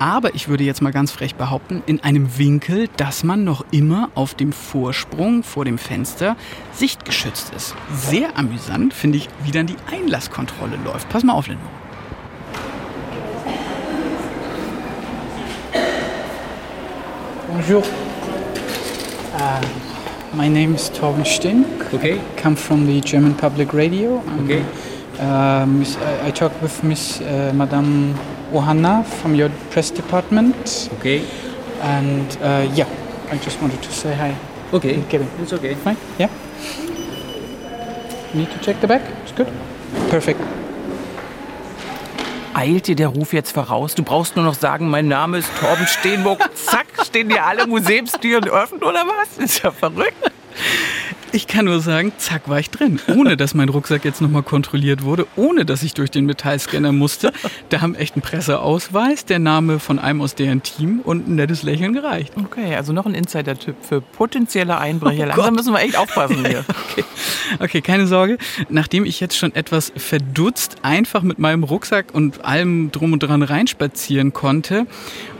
[0.00, 4.10] Aber ich würde jetzt mal ganz frech behaupten, in einem Winkel, dass man noch immer
[4.16, 6.36] auf dem Vorsprung vor dem Fenster
[6.72, 7.76] sichtgeschützt ist.
[7.94, 11.08] Sehr amüsant finde ich, wie dann die Einlasskontrolle läuft.
[11.10, 11.60] Pass mal auf, Leno.
[17.48, 17.82] Bonjour.
[19.38, 19.95] Uh,
[20.36, 21.66] my name is Torben Stink.
[21.94, 22.20] Okay.
[22.36, 24.18] Come from the German Public Radio.
[24.20, 24.64] I'm, Okay.
[25.18, 28.14] Uh, miss, I, I talk with Miss uh, Madame
[28.52, 30.90] Ohanna from your press department.
[30.98, 31.24] Okay.
[31.80, 32.88] And uh, yeah,
[33.30, 34.36] I just wanted to say hi.
[34.74, 35.02] Okay.
[35.08, 35.28] Kevin.
[35.40, 35.74] It's okay.
[35.74, 35.96] Fine.
[36.18, 36.28] Yeah.
[38.34, 39.02] Need to check the back.
[39.22, 39.48] It's good.
[40.10, 40.40] Perfect.
[42.56, 43.94] Eilt dir der Ruf jetzt voraus?
[43.94, 46.40] Du brauchst nur noch sagen, mein Name ist Torben Steenburg.
[46.54, 49.36] Zack, stehen dir alle Museumstüren offen oder was?
[49.36, 50.32] Ist ja verrückt.
[51.36, 52.98] Ich kann nur sagen, zack, war ich drin.
[53.14, 57.30] Ohne dass mein Rucksack jetzt nochmal kontrolliert wurde, ohne dass ich durch den Metallscanner musste.
[57.68, 61.62] Da haben echt ein Presseausweis, der Name von einem aus deren Team und ein nettes
[61.62, 62.32] Lächeln gereicht.
[62.42, 65.24] Okay, also noch ein Insider-Tipp für potenzielle Einbrecher.
[65.24, 65.54] Oh Langsam Gott.
[65.56, 66.64] müssen wir echt aufpassen hier.
[66.96, 67.04] Okay.
[67.58, 68.38] okay, keine Sorge.
[68.70, 73.42] Nachdem ich jetzt schon etwas verdutzt einfach mit meinem Rucksack und allem drum und dran
[73.42, 74.86] reinspazieren konnte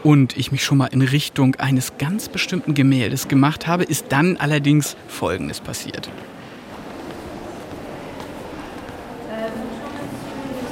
[0.02, 4.36] und ich mich schon mal in Richtung eines ganz bestimmten Gemäldes gemacht habe, ist dann
[4.36, 5.85] allerdings Folgendes passiert.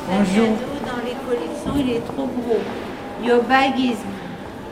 [0.09, 0.49] Bonjour.
[0.87, 2.61] Dans les collections, il est trop gros.
[3.23, 3.97] Your bag is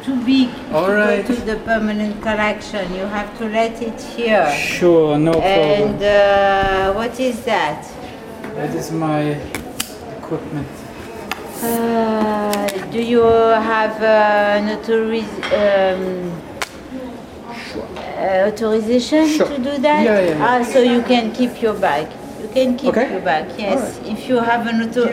[0.05, 1.27] too big All to right.
[1.27, 2.93] go to the permanent collection.
[2.95, 4.51] You have to let it here.
[4.51, 5.95] Sure, no problem.
[5.95, 7.87] And uh, what is that?
[8.57, 9.37] That is my
[10.19, 10.69] equipment.
[11.63, 16.33] Uh, do you have uh, an authoriz- um,
[18.23, 19.47] uh, authorization Sure.
[19.49, 20.05] to do that?
[20.05, 20.47] Yeah, yeah, yeah.
[20.47, 22.07] Ah, so you can keep your bag.
[22.43, 23.11] You can keep Okay.
[23.13, 23.99] your bag, yes.
[24.07, 25.07] If you have an auto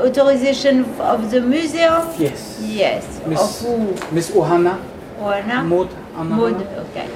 [0.00, 2.60] authorization of the museum, Yes.
[2.60, 3.04] yes.
[3.26, 3.64] Miss?
[4.12, 4.78] Miss Ohana.
[5.20, 5.64] Oana?
[5.64, 6.56] Maud Maud,
[6.88, 7.08] okay.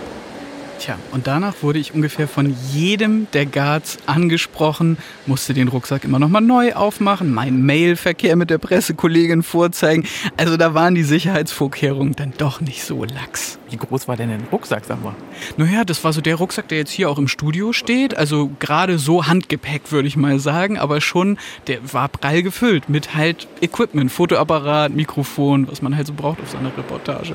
[0.79, 6.21] Tja, und danach wurde ich ungefähr von jedem der Guards angesprochen, musste den Rucksack immer
[6.21, 10.07] nochmal neu aufmachen, meinen Mailverkehr mit der Pressekollegin vorzeigen.
[10.37, 13.59] Also da waren die Sicherheitsvorkehrungen dann doch nicht so lax.
[13.71, 15.15] Wie groß war denn der Rucksack, sag mal?
[15.57, 18.17] Naja, das war so der Rucksack, der jetzt hier auch im Studio steht.
[18.17, 20.79] Also gerade so Handgepäck, würde ich mal sagen.
[20.79, 26.15] Aber schon, der war prall gefüllt mit halt Equipment, Fotoapparat, Mikrofon, was man halt so
[26.15, 27.35] braucht auf so einer Reportage.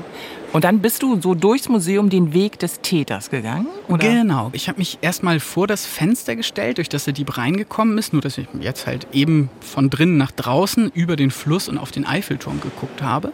[0.53, 3.67] Und dann bist du so durchs Museum den Weg des Täters gegangen?
[3.87, 4.07] Oder?
[4.07, 4.49] Genau.
[4.53, 8.13] Ich habe mich erstmal vor das Fenster gestellt, durch das der Dieb reingekommen ist.
[8.13, 11.91] Nur, dass ich jetzt halt eben von drinnen nach draußen über den Fluss und auf
[11.91, 13.31] den Eiffelturm geguckt habe.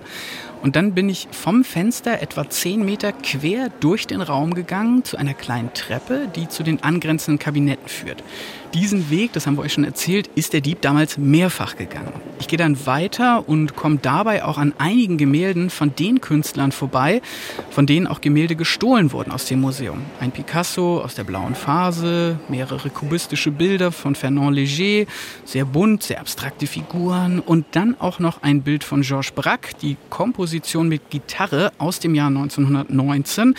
[0.62, 5.16] Und dann bin ich vom Fenster etwa 10 Meter quer durch den Raum gegangen zu
[5.16, 8.24] einer kleinen Treppe, die zu den angrenzenden Kabinetten führt.
[8.74, 12.12] Diesen Weg, das haben wir euch schon erzählt, ist der Dieb damals mehrfach gegangen.
[12.40, 17.22] Ich gehe dann weiter und komme dabei auch an einigen Gemälden von den Künstlern vorbei,
[17.72, 20.02] von denen auch Gemälde gestohlen wurden aus dem Museum.
[20.20, 25.08] Ein Picasso aus der blauen Phase, mehrere kubistische Bilder von Fernand Léger,
[25.46, 29.98] sehr bunt, sehr abstrakte Figuren und dann auch noch ein Bild von Georges Braque, die
[30.10, 30.49] Komposition
[30.84, 33.56] mit Gitarre aus dem Jahr 1919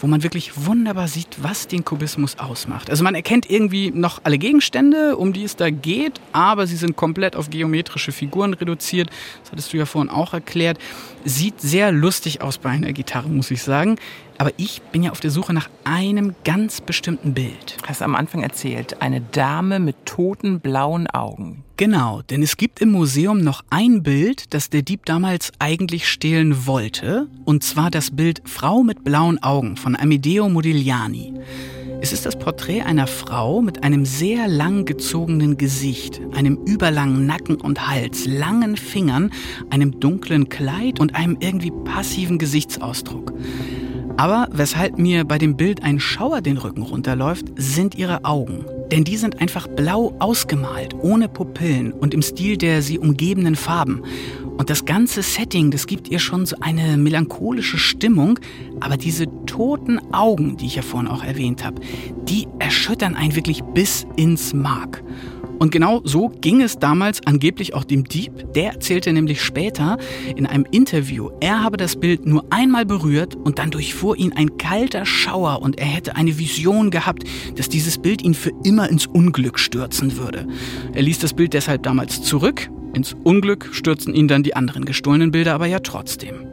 [0.00, 2.90] wo man wirklich wunderbar sieht, was den Kubismus ausmacht.
[2.90, 6.96] Also man erkennt irgendwie noch alle Gegenstände, um die es da geht, aber sie sind
[6.96, 9.10] komplett auf geometrische Figuren reduziert.
[9.42, 10.78] Das hattest du ja vorhin auch erklärt.
[11.24, 13.96] Sieht sehr lustig aus bei einer Gitarre, muss ich sagen.
[14.38, 17.76] Aber ich bin ja auf der Suche nach einem ganz bestimmten Bild.
[17.86, 21.64] Hast am Anfang erzählt, eine Dame mit toten blauen Augen.
[21.78, 26.66] Genau, denn es gibt im Museum noch ein Bild, das der Dieb damals eigentlich stehlen
[26.66, 31.34] wollte, und zwar das Bild Frau mit blauen Augen von Amedeo Modigliani.
[32.00, 37.56] Es ist das Porträt einer Frau mit einem sehr lang gezogenen Gesicht, einem überlangen Nacken
[37.56, 39.30] und Hals, langen Fingern,
[39.70, 43.32] einem dunklen Kleid und einem irgendwie passiven Gesichtsausdruck.
[44.16, 48.64] Aber weshalb mir bei dem Bild ein Schauer den Rücken runterläuft, sind ihre Augen.
[48.90, 54.02] Denn die sind einfach blau ausgemalt, ohne Pupillen und im Stil der sie umgebenden Farben.
[54.56, 58.38] Und das ganze Setting, das gibt ihr schon so eine melancholische Stimmung.
[58.80, 61.82] Aber diese toten Augen, die ich ja vorhin auch erwähnt habe,
[62.26, 65.02] die erschüttern einen wirklich bis ins Mark.
[65.58, 68.52] Und genau so ging es damals angeblich auch dem Dieb.
[68.54, 69.98] Der erzählte nämlich später
[70.34, 74.58] in einem Interview, er habe das Bild nur einmal berührt und dann durchfuhr ihn ein
[74.58, 77.24] kalter Schauer und er hätte eine Vision gehabt,
[77.56, 80.46] dass dieses Bild ihn für immer ins Unglück stürzen würde.
[80.92, 82.68] Er ließ das Bild deshalb damals zurück.
[82.94, 86.46] Ins Unglück stürzten ihn dann die anderen gestohlenen Bilder aber ja trotzdem.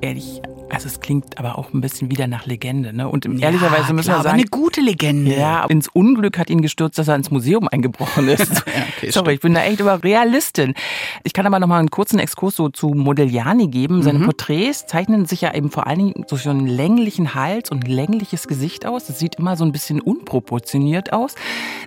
[0.00, 3.08] Ehrlich, also es klingt aber auch ein bisschen wieder nach Legende, ne?
[3.08, 5.34] Und ehrlicherweise müssen klar, wir sagen, eine gute Legende.
[5.36, 8.48] Ja, ins Unglück hat ihn gestürzt, dass er ins Museum eingebrochen ist.
[8.66, 10.74] ja, okay, Sorry, ich bin da echt über Realistin.
[11.22, 14.02] Ich kann aber noch mal einen kurzen Exkurs so zu Modigliani geben.
[14.02, 14.24] Seine Mhm.
[14.24, 18.48] Porträts zeichnen sich ja eben vor allen Dingen durch so einen länglichen Hals und längliches
[18.48, 19.06] Gesicht aus.
[19.06, 21.34] Das sieht immer so ein bisschen unproportioniert aus.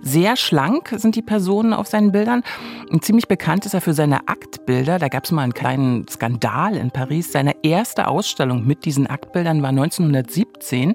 [0.02, 2.44] Sehr schlank sind die Personen auf seinen Bildern.
[2.90, 5.00] Und ziemlich bekannt ist er für seine Aktbilder.
[5.00, 7.32] Da gab es mal einen kleinen Skandal in Paris.
[7.32, 10.94] Seine erste Ausstellung mit diesen Aktbildern war 1917.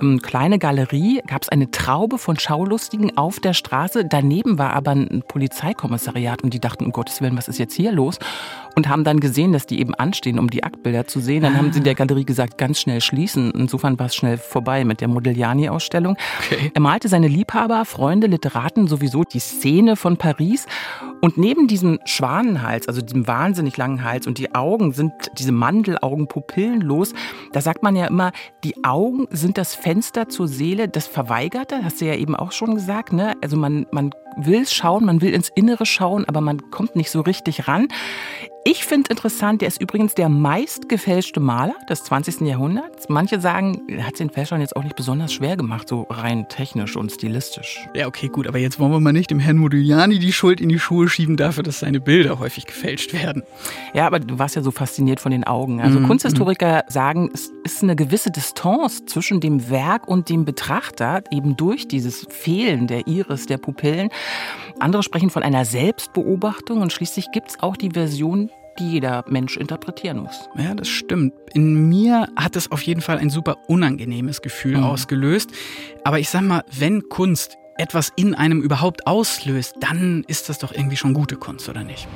[0.00, 4.04] Ähm, kleine Galerie, gab es eine Traube von Schaulustigen auf der Straße.
[4.04, 7.90] Daneben war aber ein Polizeikommissariat und die dachten, um Gottes Willen, was ist jetzt hier
[7.90, 8.18] los?
[8.78, 11.42] Und haben dann gesehen, dass die eben anstehen, um die Aktbilder zu sehen.
[11.42, 13.50] Dann haben sie der Galerie gesagt, ganz schnell schließen.
[13.52, 16.18] Insofern war es schnell vorbei mit der Modigliani-Ausstellung.
[16.44, 16.72] Okay.
[16.74, 20.66] Er malte seine Liebhaber, Freunde, Literaten sowieso die Szene von Paris.
[21.22, 26.28] Und neben diesem Schwanenhals, also diesem wahnsinnig langen Hals und die Augen sind diese Mandelaugen
[26.28, 27.14] pupillenlos,
[27.52, 32.02] da sagt man ja immer, die Augen sind das Fenster zur Seele, das Verweigerte, hast
[32.02, 33.32] du ja eben auch schon gesagt, ne?
[33.40, 37.20] Also man, man will schauen, man will ins Innere schauen, aber man kommt nicht so
[37.20, 37.88] richtig ran.
[38.68, 42.40] Ich finde interessant, der ist übrigens der meistgefälschte Maler des 20.
[42.40, 43.08] Jahrhunderts.
[43.08, 46.96] Manche sagen, er hat den Fälschern jetzt auch nicht besonders schwer gemacht, so rein technisch
[46.96, 47.86] und stilistisch.
[47.94, 50.68] Ja, okay, gut, aber jetzt wollen wir mal nicht dem Herrn Modigliani die Schuld in
[50.68, 53.44] die Schuhe schieben dafür, dass seine Bilder häufig gefälscht werden.
[53.94, 55.80] Ja, aber du warst ja so fasziniert von den Augen.
[55.80, 61.22] Also Mhm, Kunsthistoriker sagen, es ist eine gewisse Distanz zwischen dem Werk und dem Betrachter,
[61.30, 64.08] eben durch dieses Fehlen der Iris, der Pupillen.
[64.80, 69.56] Andere sprechen von einer Selbstbeobachtung und schließlich gibt es auch die Version, die jeder Mensch
[69.56, 70.48] interpretieren muss.
[70.56, 71.32] Ja, das stimmt.
[71.54, 74.84] In mir hat es auf jeden Fall ein super unangenehmes Gefühl Mhm.
[74.84, 75.50] ausgelöst.
[76.04, 80.72] Aber ich sag mal, wenn Kunst etwas in einem überhaupt auslöst, dann ist das doch
[80.72, 82.06] irgendwie schon gute Kunst, oder nicht?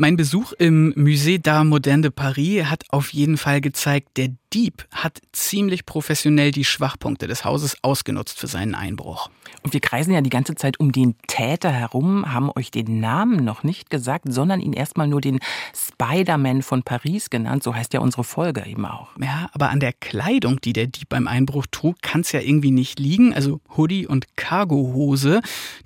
[0.00, 4.86] Mein Besuch im Musée d'Art Moderne de Paris hat auf jeden Fall gezeigt, der Dieb
[4.92, 9.30] hat ziemlich professionell die Schwachpunkte des Hauses ausgenutzt für seinen Einbruch.
[9.62, 13.44] Und wir kreisen ja die ganze Zeit um den Täter herum, haben euch den Namen
[13.44, 15.40] noch nicht gesagt, sondern ihn erstmal nur den
[15.74, 17.62] Spider-Man von Paris genannt.
[17.62, 19.08] So heißt ja unsere Folge eben auch.
[19.20, 22.70] Ja, aber an der Kleidung, die der Dieb beim Einbruch trug, kann es ja irgendwie
[22.70, 23.34] nicht liegen.
[23.34, 25.40] Also Hoodie und Cargohose,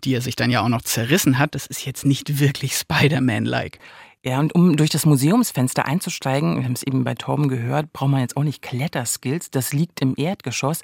[0.05, 3.79] die er sich dann ja auch noch zerrissen hat, das ist jetzt nicht wirklich Spider-Man-like.
[4.25, 8.11] Ja, und um durch das Museumsfenster einzusteigen, wir haben es eben bei Torben gehört, braucht
[8.11, 10.83] man jetzt auch nicht Kletterskills, das liegt im Erdgeschoss.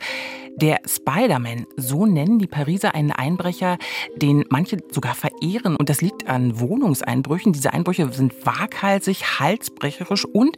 [0.57, 3.79] Der Spider-Man, so nennen die Pariser einen Einbrecher,
[4.17, 5.77] den manche sogar verehren.
[5.77, 7.53] Und das liegt an Wohnungseinbrüchen.
[7.53, 10.57] Diese Einbrüche sind waghalsig, halsbrecherisch und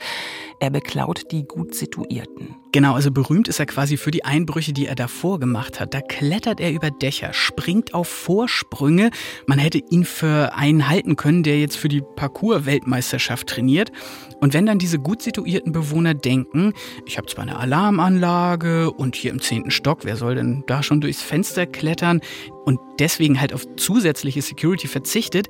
[0.60, 2.54] er beklaut die gut Situierten.
[2.72, 5.92] Genau, also berühmt ist er quasi für die Einbrüche, die er davor gemacht hat.
[5.92, 9.10] Da klettert er über Dächer, springt auf Vorsprünge.
[9.46, 13.90] Man hätte ihn für einen halten können, der jetzt für die Parcours-Weltmeisterschaft trainiert.
[14.40, 16.74] Und wenn dann diese gut situierten Bewohner denken,
[17.06, 21.00] ich habe zwar eine Alarmanlage und hier im zehnten Stock, wer soll denn da schon
[21.00, 22.20] durchs Fenster klettern
[22.64, 25.48] und deswegen halt auf zusätzliche Security verzichtet,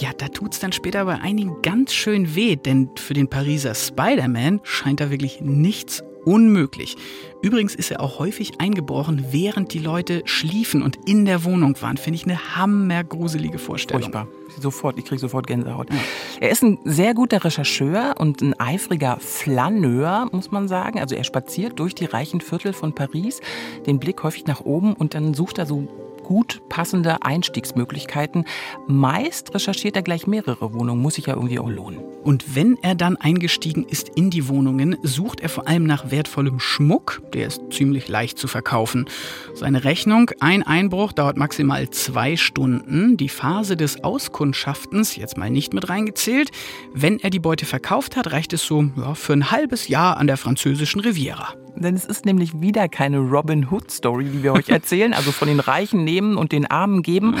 [0.00, 4.60] ja, da tut's dann später bei einigen ganz schön weh, denn für den Pariser Spider-Man
[4.62, 6.96] scheint da wirklich nichts unmöglich.
[7.42, 11.96] Übrigens ist er auch häufig eingebrochen, während die Leute schliefen und in der Wohnung waren.
[11.96, 14.02] Finde ich eine hammergruselige Vorstellung.
[14.02, 14.28] Furchtbar.
[14.60, 15.88] Sofort, ich kriege sofort Gänsehaut.
[15.90, 15.96] Ja.
[16.40, 20.98] Er ist ein sehr guter Rechercheur und ein eifriger Flaneur, muss man sagen.
[21.00, 23.40] Also er spaziert durch die reichen Viertel von Paris,
[23.86, 25.88] den Blick häufig nach oben und dann sucht er so
[26.28, 28.44] gut passende Einstiegsmöglichkeiten.
[28.86, 32.00] Meist recherchiert er gleich mehrere Wohnungen, muss sich ja irgendwie auch lohnen.
[32.22, 36.60] Und wenn er dann eingestiegen ist in die Wohnungen, sucht er vor allem nach wertvollem
[36.60, 37.22] Schmuck.
[37.32, 39.06] Der ist ziemlich leicht zu verkaufen.
[39.54, 43.16] Seine Rechnung, ein Einbruch dauert maximal zwei Stunden.
[43.16, 46.50] Die Phase des Auskundschaftens, jetzt mal nicht mit reingezählt.
[46.92, 50.26] Wenn er die Beute verkauft hat, reicht es so ja, für ein halbes Jahr an
[50.26, 51.54] der französischen Riviera.
[51.80, 55.60] Denn es ist nämlich wieder keine Robin Hood-Story, die wir euch erzählen, also von den
[55.60, 57.36] Reichen nehmen und den Armen geben.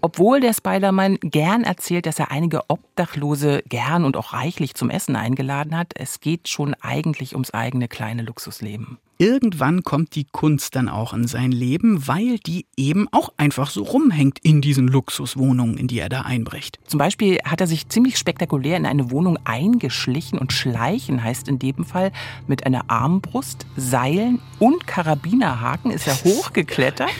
[0.00, 5.16] Obwohl der Spider-Man gern erzählt, dass er einige Obdachlose gern und auch reichlich zum Essen
[5.16, 5.92] eingeladen hat.
[5.94, 8.98] Es geht schon eigentlich ums eigene kleine Luxusleben.
[9.22, 13.84] Irgendwann kommt die Kunst dann auch in sein Leben, weil die eben auch einfach so
[13.84, 16.80] rumhängt in diesen Luxuswohnungen, in die er da einbricht.
[16.88, 21.60] Zum Beispiel hat er sich ziemlich spektakulär in eine Wohnung eingeschlichen und schleichen heißt in
[21.60, 22.10] dem Fall
[22.48, 27.12] mit einer Armbrust, Seilen und Karabinerhaken ist er hochgeklettert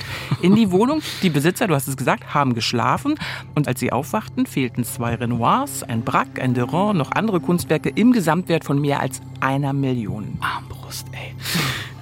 [0.43, 1.03] in die Wohnung.
[1.23, 3.15] Die Besitzer, du hast es gesagt, haben geschlafen
[3.55, 8.11] und als sie aufwachten, fehlten zwei Renoirs, ein Braque, ein Derond, noch andere Kunstwerke im
[8.11, 10.37] Gesamtwert von mehr als einer Million.
[10.41, 11.33] Armbrust, ey.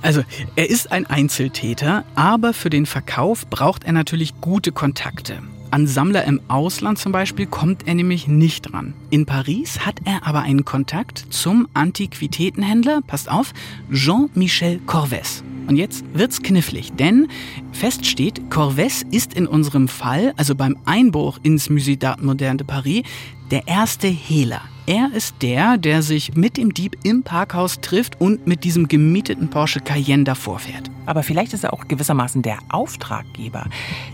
[0.02, 0.22] Also,
[0.56, 5.42] er ist ein Einzeltäter, aber für den Verkauf braucht er natürlich gute Kontakte.
[5.72, 8.94] An Sammler im Ausland zum Beispiel kommt er nämlich nicht ran.
[9.10, 13.52] In Paris hat er aber einen Kontakt zum Antiquitätenhändler, passt auf,
[13.92, 15.44] Jean-Michel Corvès.
[15.68, 17.28] Und jetzt wird's knifflig, denn
[17.70, 22.66] fest steht, Corvès ist in unserem Fall, also beim Einbruch ins Musée d'Art Moderne de
[22.66, 23.04] Paris,
[23.52, 24.62] der erste Hehler.
[24.90, 29.48] Er ist der, der sich mit dem Dieb im Parkhaus trifft und mit diesem gemieteten
[29.48, 30.90] Porsche Cayenne davor fährt.
[31.06, 33.66] Aber vielleicht ist er auch gewissermaßen der Auftraggeber.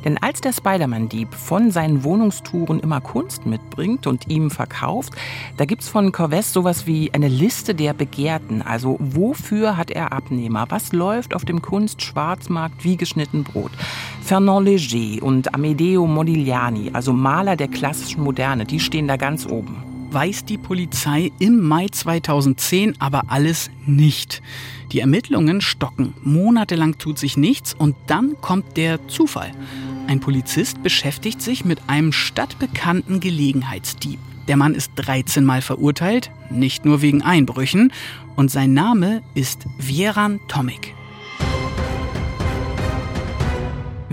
[0.04, 5.14] Denn als der Spider-Man-Dieb von seinen Wohnungstouren immer Kunst mitbringt und ihm verkauft,
[5.56, 8.60] da gibt's von Corvès sowas wie eine Liste der Begehrten.
[8.60, 10.66] Also wofür hat er Abnehmer?
[10.68, 13.72] Was läuft auf dem Kunstschwarzmarkt wie geschnitten Brot?
[14.20, 19.86] Fernand Léger und Amedeo Modigliani, also Maler der klassischen Moderne, die stehen da ganz oben
[20.12, 24.42] weiß die Polizei im Mai 2010 aber alles nicht.
[24.92, 29.53] Die Ermittlungen stocken, monatelang tut sich nichts und dann kommt der Zufall.
[30.07, 34.19] Ein Polizist beschäftigt sich mit einem stadtbekannten Gelegenheitsdieb.
[34.49, 37.92] Der Mann ist 13 Mal verurteilt, nicht nur wegen Einbrüchen,
[38.37, 40.95] und sein Name ist Vieran Tomic.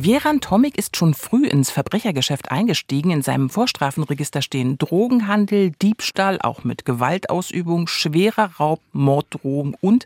[0.03, 3.09] Vieran Tomik ist schon früh ins Verbrechergeschäft eingestiegen.
[3.09, 10.05] In seinem Vorstrafenregister stehen Drogenhandel, Diebstahl, auch mit Gewaltausübung, schwerer Raub, Morddrohung und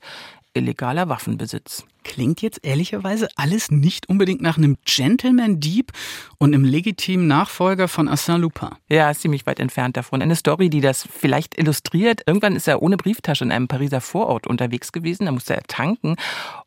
[0.53, 1.83] illegaler Waffenbesitz.
[2.03, 5.91] Klingt jetzt ehrlicherweise alles nicht unbedingt nach einem Gentleman-Dieb
[6.37, 8.69] und einem legitimen Nachfolger von Arsène Lupin.
[8.89, 10.21] Ja, ist ziemlich weit entfernt davon.
[10.21, 12.21] Eine Story, die das vielleicht illustriert.
[12.27, 15.25] Irgendwann ist er ohne Brieftasche in einem Pariser Vorort unterwegs gewesen.
[15.25, 16.17] Da musste er tanken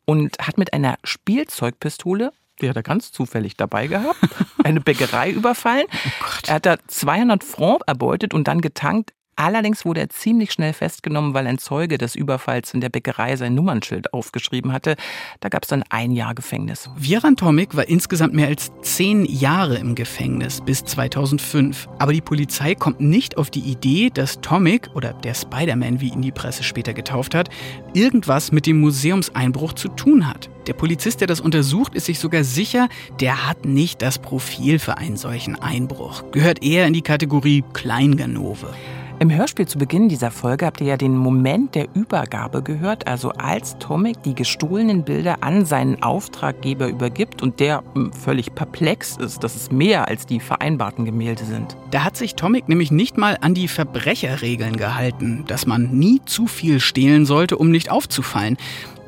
[0.04, 4.18] und hat mit einer Spielzeugpistole die hat er ganz zufällig dabei gehabt,
[4.64, 5.86] eine Bäckerei überfallen.
[5.90, 9.12] Oh er hat da 200 Francs erbeutet und dann getankt.
[9.40, 13.54] Allerdings wurde er ziemlich schnell festgenommen, weil ein Zeuge des Überfalls in der Bäckerei sein
[13.54, 14.96] Nummernschild aufgeschrieben hatte.
[15.40, 16.90] Da gab es dann ein Jahr Gefängnis.
[16.94, 21.88] Vieran Tomic war insgesamt mehr als zehn Jahre im Gefängnis bis 2005.
[21.98, 26.20] Aber die Polizei kommt nicht auf die Idee, dass Tomic oder der Spider-Man, wie ihn
[26.20, 27.48] die Presse später getauft hat,
[27.94, 30.50] irgendwas mit dem Museumseinbruch zu tun hat.
[30.66, 34.98] Der Polizist, der das untersucht, ist sich sogar sicher, der hat nicht das Profil für
[34.98, 36.30] einen solchen Einbruch.
[36.30, 38.74] Gehört eher in die Kategorie Kleinganove.
[39.22, 43.32] Im Hörspiel zu Beginn dieser Folge habt ihr ja den Moment der Übergabe gehört, also
[43.32, 49.44] als Tomek die gestohlenen Bilder an seinen Auftraggeber übergibt und der hm, völlig perplex ist,
[49.44, 51.76] dass es mehr als die vereinbarten Gemälde sind.
[51.90, 56.46] Da hat sich Tomek nämlich nicht mal an die Verbrecherregeln gehalten, dass man nie zu
[56.46, 58.56] viel stehlen sollte, um nicht aufzufallen.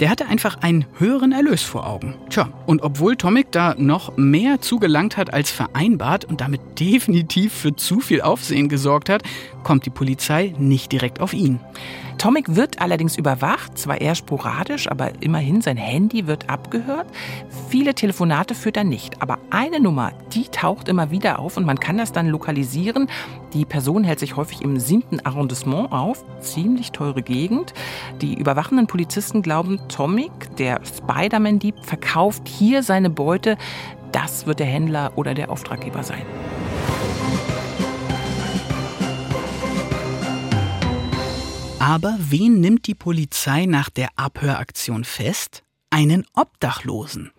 [0.02, 2.16] Der hatte einfach einen höheren Erlös vor Augen.
[2.28, 7.76] Tja, und obwohl Tomic da noch mehr zugelangt hat als vereinbart und damit definitiv für
[7.76, 9.22] zu viel Aufsehen gesorgt hat,
[9.62, 11.60] kommt die Polizei nicht direkt auf ihn.
[12.22, 17.08] Tomic wird allerdings überwacht, zwar eher sporadisch, aber immerhin sein Handy wird abgehört.
[17.68, 21.80] Viele Telefonate führt er nicht, aber eine Nummer, die taucht immer wieder auf und man
[21.80, 23.08] kann das dann lokalisieren.
[23.54, 27.74] Die Person hält sich häufig im siebten Arrondissement auf, ziemlich teure Gegend.
[28.20, 33.58] Die überwachenden Polizisten glauben, Tomic, der Spider-Man-Dieb, verkauft hier seine Beute.
[34.12, 36.22] Das wird der Händler oder der Auftraggeber sein.
[41.82, 45.64] Aber wen nimmt die Polizei nach der Abhöraktion fest?
[45.90, 47.32] Einen Obdachlosen.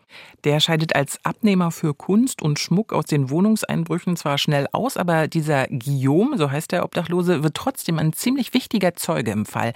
[0.43, 5.27] Der scheidet als Abnehmer für Kunst und Schmuck aus den Wohnungseinbrüchen zwar schnell aus, aber
[5.27, 9.73] dieser Guillaume, so heißt der Obdachlose, wird trotzdem ein ziemlich wichtiger Zeuge im Fall.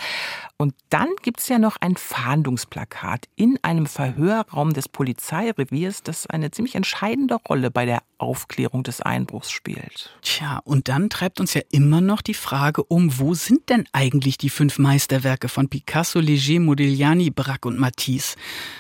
[0.57, 6.51] Und dann gibt es ja noch ein Fahndungsplakat in einem Verhörraum des Polizeireviers, das eine
[6.51, 10.17] ziemlich entscheidende Rolle bei der Aufklärung des Einbruchs spielt.
[10.23, 14.39] Tja, und dann treibt uns ja immer noch die Frage um, wo sind denn eigentlich
[14.39, 18.35] die fünf Meisterwerke von Picasso, Leger, Modigliani, Braque und Matisse?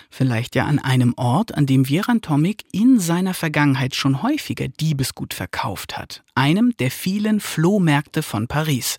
[0.09, 5.33] Vielleicht ja an einem Ort, an dem Vieran Tomic in seiner Vergangenheit schon häufiger Diebesgut
[5.33, 6.23] verkauft hat.
[6.33, 8.97] Einem der vielen Flohmärkte von Paris.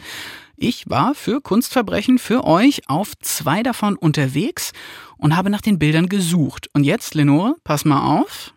[0.56, 4.72] Ich war für Kunstverbrechen für euch auf zwei davon unterwegs
[5.16, 6.68] und habe nach den Bildern gesucht.
[6.74, 8.52] Und jetzt, Lenore, pass mal auf.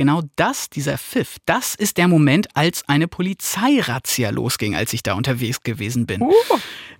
[0.00, 5.12] Genau das, dieser Pfiff, das ist der Moment, als eine Polizeirazzia losging, als ich da
[5.12, 6.22] unterwegs gewesen bin.
[6.22, 6.32] Uh.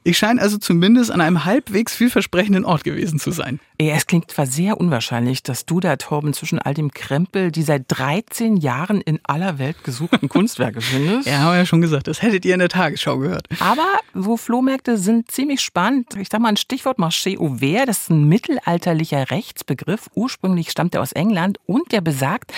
[0.05, 3.59] Ich scheine also zumindest an einem halbwegs vielversprechenden Ort gewesen zu sein.
[3.81, 7.63] Ja, es klingt zwar sehr unwahrscheinlich, dass du da, Torben, zwischen all dem Krempel die
[7.63, 11.27] seit 13 Jahren in aller Welt gesuchten Kunstwerke findest.
[11.27, 13.49] Ja, haben wir ja schon gesagt, das hättet ihr in der Tagesschau gehört.
[13.59, 16.15] Aber wo Flohmärkte sind ziemlich spannend.
[16.17, 20.11] Ich sag mal ein Stichwort Marché Auvert, das ist ein mittelalterlicher Rechtsbegriff.
[20.15, 22.53] Ursprünglich stammt er aus England und der besagt,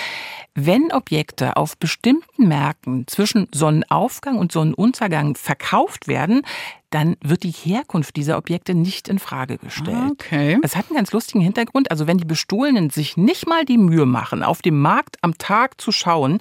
[0.56, 6.42] wenn Objekte auf bestimmten Märkten zwischen Sonnenaufgang und Sonnenuntergang verkauft werden,
[6.92, 10.12] dann wird die Herkunft dieser Objekte nicht in Frage gestellt.
[10.12, 10.58] Okay.
[10.62, 11.90] Es hat einen ganz lustigen Hintergrund.
[11.90, 15.80] Also wenn die Bestohlenen sich nicht mal die Mühe machen, auf dem Markt am Tag
[15.80, 16.38] zu schauen,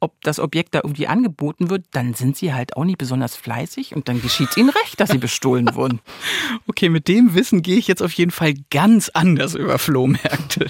[0.00, 3.94] ob das Objekt da irgendwie angeboten wird, dann sind sie halt auch nicht besonders fleißig
[3.94, 6.00] und dann geschieht es ihnen recht, dass sie bestohlen wurden.
[6.66, 10.66] Okay, mit dem Wissen gehe ich jetzt auf jeden Fall ganz anders über Flohmärkte.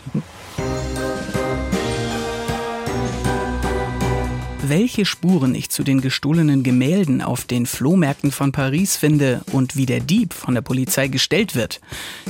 [4.72, 9.84] Welche Spuren ich zu den gestohlenen Gemälden auf den Flohmärkten von Paris finde und wie
[9.84, 11.82] der Dieb von der Polizei gestellt wird.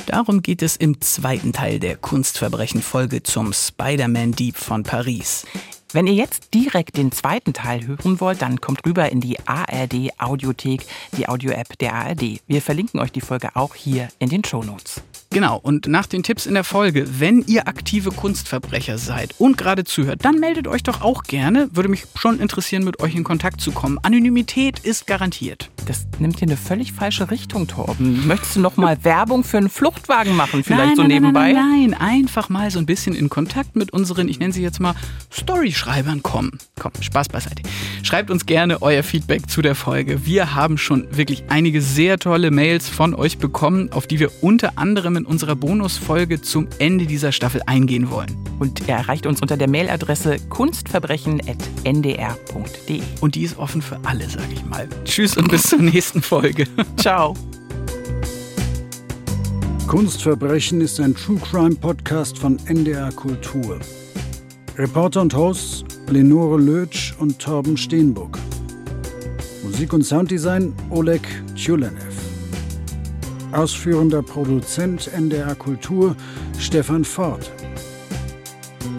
[0.07, 5.47] Darum geht es im zweiten Teil der Kunstverbrechen-Folge zum Spider-Man-Dieb von Paris.
[5.93, 10.11] Wenn ihr jetzt direkt den zweiten Teil hören wollt, dann kommt rüber in die ARD
[10.18, 10.84] Audiothek,
[11.16, 12.40] die Audio-App der ARD.
[12.49, 15.01] Wir verlinken euch die Folge auch hier in den Show Notes.
[15.33, 19.85] Genau, und nach den Tipps in der Folge, wenn ihr aktive Kunstverbrecher seid und gerade
[19.85, 21.70] zuhört, dann meldet euch doch auch gerne.
[21.72, 23.99] Würde mich schon interessieren, mit euch in Kontakt zu kommen.
[24.03, 25.70] Anonymität ist garantiert.
[25.87, 28.26] Das nimmt hier eine völlig falsche Richtung, Torben.
[28.26, 31.53] Möchtest du noch mal Werbung für einen Fluchtwagen machen, vielleicht nein, so nein, nebenbei?
[31.53, 34.80] Nein, nein, einfach mal so ein bisschen in Kontakt mit unseren, ich nenne sie jetzt
[34.80, 34.95] mal
[35.33, 36.59] Storyschreibern kommen.
[36.78, 37.62] Komm, Spaß beiseite.
[38.03, 40.26] Schreibt uns gerne euer Feedback zu der Folge.
[40.26, 44.76] Wir haben schon wirklich einige sehr tolle Mails von euch bekommen, auf die wir unter
[44.76, 48.37] anderem in unserer Bonusfolge zum Ende dieser Staffel eingehen wollen.
[48.59, 53.03] Und er erreicht uns unter der Mailadresse kunstverbrechen.ndr.de.
[53.20, 54.89] Und die ist offen für alle, sage ich mal.
[55.05, 56.66] Tschüss und bis zur nächsten Folge.
[56.97, 57.35] Ciao.
[59.87, 63.79] Kunstverbrechen ist ein True Crime Podcast von NDR Kultur.
[64.79, 68.39] Reporter und Hosts Lenore Lötsch und Torben Steenbuck.
[69.62, 71.23] Musik und Sounddesign Oleg
[71.55, 72.12] Tjulenev.
[73.53, 76.16] Ausführender Produzent NDR Kultur
[76.59, 77.50] Stefan Ford.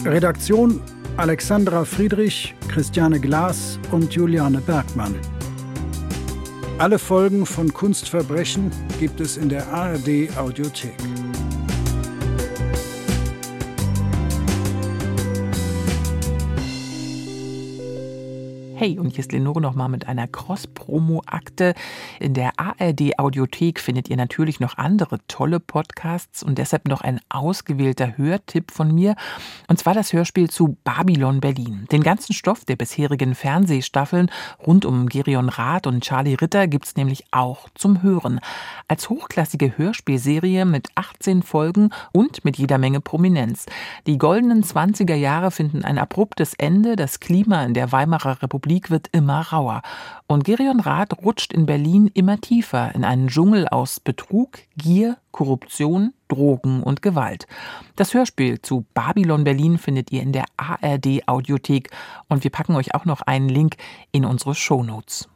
[0.04, 0.80] Redaktion
[1.16, 5.14] Alexandra Friedrich, Christiane Glas und Juliane Bergmann.
[6.78, 10.94] Alle Folgen von Kunstverbrechen gibt es in der ARD Audiothek.
[18.84, 21.72] Hey, und hier ist Lenore nochmal mit einer Cross-Promo-Akte.
[22.20, 28.18] In der ARD-Audiothek findet ihr natürlich noch andere tolle Podcasts und deshalb noch ein ausgewählter
[28.18, 29.16] Hörtipp von mir.
[29.68, 31.86] Und zwar das Hörspiel zu Babylon Berlin.
[31.90, 34.30] Den ganzen Stoff der bisherigen Fernsehstaffeln
[34.66, 38.38] rund um Gerion Rath und Charlie Ritter gibt's nämlich auch zum Hören.
[38.86, 43.64] Als hochklassige Hörspielserie mit 18 Folgen und mit jeder Menge Prominenz.
[44.06, 46.96] Die goldenen 20er Jahre finden ein abruptes Ende.
[46.96, 49.82] Das Klima in der Weimarer Republik Republik wird immer rauer.
[50.26, 56.12] Und Gerion Rath rutscht in Berlin immer tiefer in einen Dschungel aus Betrug, Gier, Korruption,
[56.28, 57.46] Drogen und Gewalt.
[57.94, 61.90] Das Hörspiel zu Babylon Berlin findet ihr in der ARD Audiothek
[62.28, 63.76] und wir packen euch auch noch einen Link
[64.10, 65.28] in unsere Shownotes.